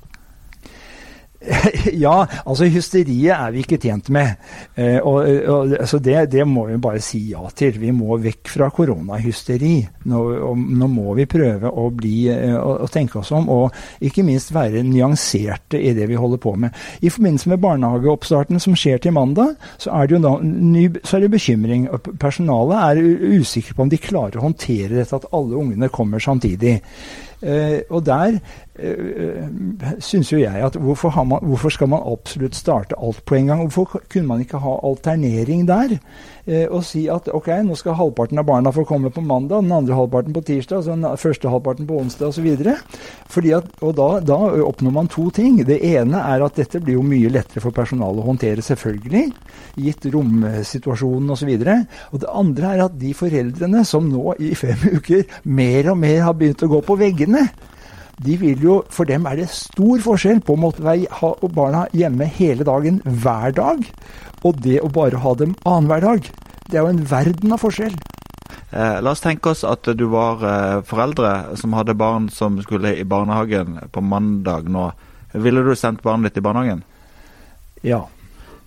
Ja, 2.04 2.26
altså 2.44 2.68
hysteriet 2.70 3.32
er 3.32 3.52
vi 3.54 3.62
ikke 3.64 3.78
tjent 3.80 4.10
med. 4.12 4.36
Eh, 4.74 4.98
og, 4.98 5.24
og, 5.24 5.74
altså 5.80 6.00
det, 6.02 6.16
det, 6.32 6.44
må 6.48 6.66
vi 6.68 6.78
bare 6.82 7.00
si 7.04 7.22
ja 7.32 7.42
til. 7.56 7.78
Vi 7.80 7.92
må 7.96 8.18
vekk 8.20 8.50
fra 8.52 8.70
koronahysteri. 8.74 9.74
Nå, 10.10 10.24
nå 10.54 10.90
må 10.90 11.14
vi 11.18 11.28
prøve 11.30 11.70
å, 11.70 11.88
bli, 11.94 12.16
eh, 12.32 12.56
å, 12.56 12.76
å, 12.84 12.90
tenke 12.92 13.20
oss 13.22 13.32
om, 13.36 13.48
og 13.52 14.04
ikke 14.04 14.24
minst 14.26 14.52
være 14.54 14.84
nyanserte 14.86 15.80
i 15.80 15.94
det 15.96 16.08
vi 16.10 16.18
holder 16.20 16.42
på 16.42 16.54
med. 16.60 16.76
I 17.00 17.12
forbindelse 17.12 17.54
med 17.54 17.64
barnehageoppstarten 17.64 18.60
som 18.62 18.76
skjer 18.78 19.00
til 19.02 19.16
mandag, 19.16 19.56
så 19.80 19.94
er 19.96 20.10
det 20.12 20.20
ny, 20.20 20.86
så 21.04 21.16
er 21.16 21.24
det 21.24 21.32
bekymring. 21.36 21.88
Personalet 22.20 23.00
er 23.00 23.40
usikre 23.40 23.76
på 23.76 23.86
om 23.86 23.92
de 23.92 24.00
klarer 24.00 24.40
å 24.40 24.46
håndtere 24.48 25.00
dette 25.00 25.16
at 25.16 25.28
alle 25.36 25.58
ungene 25.60 25.90
kommer 25.92 26.22
samtidig. 26.22 26.78
Uh, 27.40 27.80
og 27.88 28.04
der 28.04 28.36
eh, 28.76 29.46
syns 29.98 30.32
jo 30.32 30.38
jeg 30.38 30.60
at 30.60 30.74
hvorfor, 30.76 31.24
man, 31.24 31.38
hvorfor, 31.42 31.68
skal 31.72 31.88
man 31.88 32.02
absolutt 32.04 32.56
starte 32.56 32.98
alt 33.00 33.22
på 33.24 33.34
en 33.34 33.46
gang? 33.46 33.62
Hvorfor 33.62 34.02
kunne 34.12 34.26
man 34.26 34.40
ikke 34.40 34.60
ha 34.60 34.74
alternering 34.84 35.68
der? 35.68 35.96
Uh, 36.50 36.66
og 36.74 36.82
si 36.86 37.04
at 37.12 37.28
ok, 37.30 37.48
nå 37.62 37.76
skal 37.78 37.94
halvparten 37.98 38.40
av 38.42 38.48
barna 38.48 38.72
få 38.74 38.82
komme 38.88 39.12
på 39.14 39.22
mandag, 39.22 39.62
den 39.62 39.74
andre 39.76 39.94
halvparten 39.94 40.34
på 40.34 40.42
tirsdag, 40.48 40.82
så 40.82 40.96
den 40.96 41.06
første 41.20 41.52
halvparten 41.52 41.86
på 41.86 42.00
onsdag 42.02 42.32
osv. 42.32 42.48
Og 43.86 43.92
da, 43.96 44.08
da 44.26 44.38
oppnår 44.66 44.94
man 44.96 45.10
to 45.12 45.28
ting. 45.34 45.60
Det 45.66 45.78
ene 45.86 46.24
er 46.26 46.42
at 46.44 46.58
dette 46.58 46.82
blir 46.82 46.98
jo 46.98 47.06
mye 47.06 47.30
lettere 47.30 47.62
for 47.62 47.76
personalet 47.76 48.24
å 48.24 48.28
håndtere, 48.28 48.64
selvfølgelig, 48.66 49.24
gitt 49.86 50.10
romsituasjonen 50.10 51.34
osv. 51.36 51.54
Og, 51.54 51.66
så 51.66 52.10
og 52.10 52.24
det 52.24 52.32
andre 52.42 52.74
er 52.74 52.86
at 52.86 53.00
de 53.00 53.14
foreldrene 53.16 53.84
som 53.88 54.08
nå 54.10 54.34
i 54.42 54.54
fem 54.58 54.88
uker 54.98 55.26
mer 55.44 55.92
og 55.94 56.00
mer 56.02 56.24
har 56.26 56.38
begynt 56.38 56.66
å 56.66 56.72
gå 56.72 56.82
på 56.86 56.98
veggene 57.00 57.46
de 58.18 58.36
vil 58.40 58.62
jo, 58.62 58.76
For 58.90 59.08
dem 59.08 59.26
er 59.26 59.38
det 59.40 59.48
stor 59.54 60.02
forskjell 60.04 60.42
på 60.44 60.56
å 60.56 60.60
måtte 60.60 60.96
ha 61.20 61.32
barna 61.54 61.86
hjemme 61.96 62.26
hele 62.26 62.66
dagen 62.66 63.00
hver 63.04 63.54
dag, 63.56 63.84
og 64.42 64.60
det 64.64 64.80
å 64.82 64.92
bare 64.92 65.20
ha 65.22 65.34
dem 65.34 65.54
annenhver 65.64 66.00
dag. 66.00 66.30
Det 66.68 66.78
er 66.78 66.84
jo 66.84 66.94
en 66.94 67.04
verden 67.10 67.52
av 67.56 67.62
forskjell. 67.62 67.96
Eh, 68.70 69.00
la 69.02 69.10
oss 69.10 69.22
tenke 69.24 69.50
oss 69.50 69.64
at 69.66 69.88
du 69.98 70.06
var 70.12 70.44
eh, 70.46 70.82
foreldre 70.86 71.56
som 71.58 71.74
hadde 71.74 71.98
barn 71.98 72.28
som 72.30 72.60
skulle 72.62 72.94
i 72.96 73.04
barnehagen 73.04 73.80
på 73.90 74.02
mandag 74.02 74.70
nå. 74.70 74.90
Ville 75.32 75.62
du 75.66 75.74
sendt 75.78 76.02
barnet 76.06 76.30
ditt 76.30 76.42
i 76.42 76.46
barnehagen? 76.46 76.84
Ja. 77.82 78.04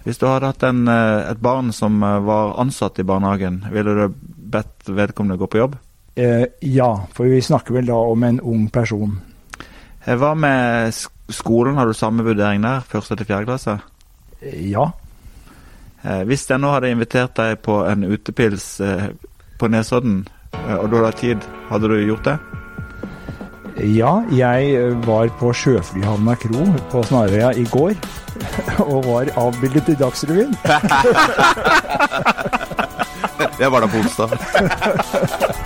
Hvis 0.04 0.20
du 0.20 0.28
hadde 0.28 0.50
hatt 0.52 0.64
en, 0.68 0.88
eh, 0.88 1.32
et 1.32 1.40
barn 1.40 1.72
som 1.72 2.02
eh, 2.04 2.20
var 2.20 2.58
ansatt 2.60 3.00
i 3.00 3.08
barnehagen, 3.08 3.64
ville 3.72 3.96
du 3.96 4.06
bedt 4.52 4.90
vedkommende 4.90 5.40
gå 5.40 5.48
på 5.48 5.62
jobb? 5.62 5.78
Eh, 6.16 6.46
ja, 6.60 7.08
for 7.14 7.26
vi 7.32 7.42
snakker 7.42 7.80
vel 7.80 7.88
da 7.88 7.96
om 7.96 8.24
en 8.24 8.40
ung 8.42 8.68
person. 8.70 9.22
Eh, 10.06 10.16
hva 10.20 10.34
med 10.36 10.94
skolen, 11.32 11.78
har 11.78 11.88
du 11.88 11.94
samme 11.96 12.26
vurdering 12.26 12.64
der? 12.64 12.84
Første 12.90 13.16
til 13.16 13.28
fjerde 13.30 13.48
klasse? 13.48 13.78
Eh, 14.42 14.72
ja. 14.72 14.90
Eh, 16.04 16.24
hvis 16.28 16.50
jeg 16.50 16.60
nå 16.60 16.74
hadde 16.74 16.92
invitert 16.92 17.36
deg 17.40 17.62
på 17.64 17.86
en 17.88 18.04
utepils 18.04 18.82
på 19.60 19.68
Nesodden, 19.72 20.28
og 20.54 20.90
du 20.92 21.00
hadde 21.00 21.18
tid, 21.18 21.48
hadde 21.70 21.88
du 21.90 21.96
gjort 22.04 22.28
det? 22.28 22.38
Ja, 23.96 24.20
jeg 24.30 24.92
var 25.08 25.32
på 25.40 25.54
Sjøflyhavna 25.56 26.36
kro 26.38 26.68
på 26.92 27.02
Snarøya 27.08 27.54
i 27.58 27.64
går, 27.72 27.96
og 28.92 29.08
var 29.08 29.32
avbildet 29.48 29.96
i 29.96 29.98
Dagsrevyen. 30.04 30.54
Det 33.58 33.70
var 33.72 33.82
da 33.82 33.88
på 33.88 33.98
onsdag. 33.98 34.30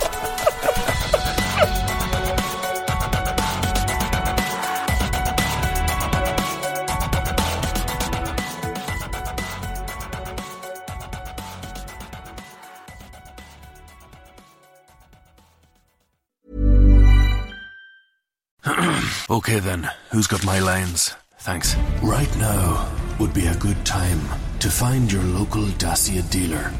Okay 19.48 19.60
then, 19.60 19.90
who's 20.10 20.26
got 20.26 20.44
my 20.44 20.58
lines? 20.58 21.14
Thanks. 21.38 21.74
Right 22.02 22.36
now 22.36 22.86
would 23.18 23.32
be 23.32 23.46
a 23.46 23.56
good 23.56 23.82
time 23.86 24.20
to 24.58 24.68
find 24.68 25.10
your 25.10 25.22
local 25.22 25.64
Dacia 25.78 26.20
dealer. 26.30 26.70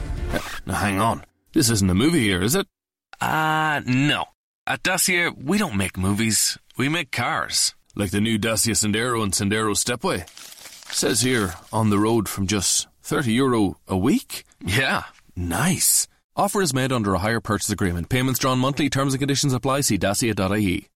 Now 0.66 0.74
hang 0.74 1.00
on, 1.00 1.24
this 1.54 1.70
isn't 1.70 1.88
a 1.88 1.94
movie 1.94 2.24
here, 2.24 2.42
is 2.42 2.54
it? 2.54 2.66
Uh, 3.22 3.81
no. 3.87 4.26
At 4.66 4.83
Dacia, 4.83 5.33
we 5.42 5.57
don't 5.57 5.78
make 5.78 5.96
movies, 5.96 6.59
we 6.76 6.90
make 6.90 7.11
cars. 7.11 7.74
Like 7.96 8.11
the 8.11 8.20
new 8.20 8.37
Dacia 8.37 8.74
Sandero 8.74 9.22
and 9.22 9.33
Sandero 9.33 9.74
Stepway. 9.74 10.28
Says 10.92 11.22
here, 11.22 11.54
on 11.72 11.88
the 11.88 11.98
road 11.98 12.28
from 12.28 12.46
just 12.46 12.87
30 13.00 13.33
euro 13.33 13.78
a 13.88 13.96
week? 13.96 14.44
Yeah, 14.62 15.04
nice. 15.35 16.07
Offer 16.37 16.61
is 16.61 16.74
made 16.74 16.92
under 16.92 17.14
a 17.14 17.20
hire 17.20 17.40
purchase 17.40 17.70
agreement. 17.70 18.11
Payments 18.11 18.40
drawn 18.40 18.59
monthly. 18.59 18.90
Terms 18.90 19.14
and 19.14 19.20
conditions 19.22 19.54
apply. 19.54 19.81
See 19.81 19.96
dacia.ie. 19.96 20.87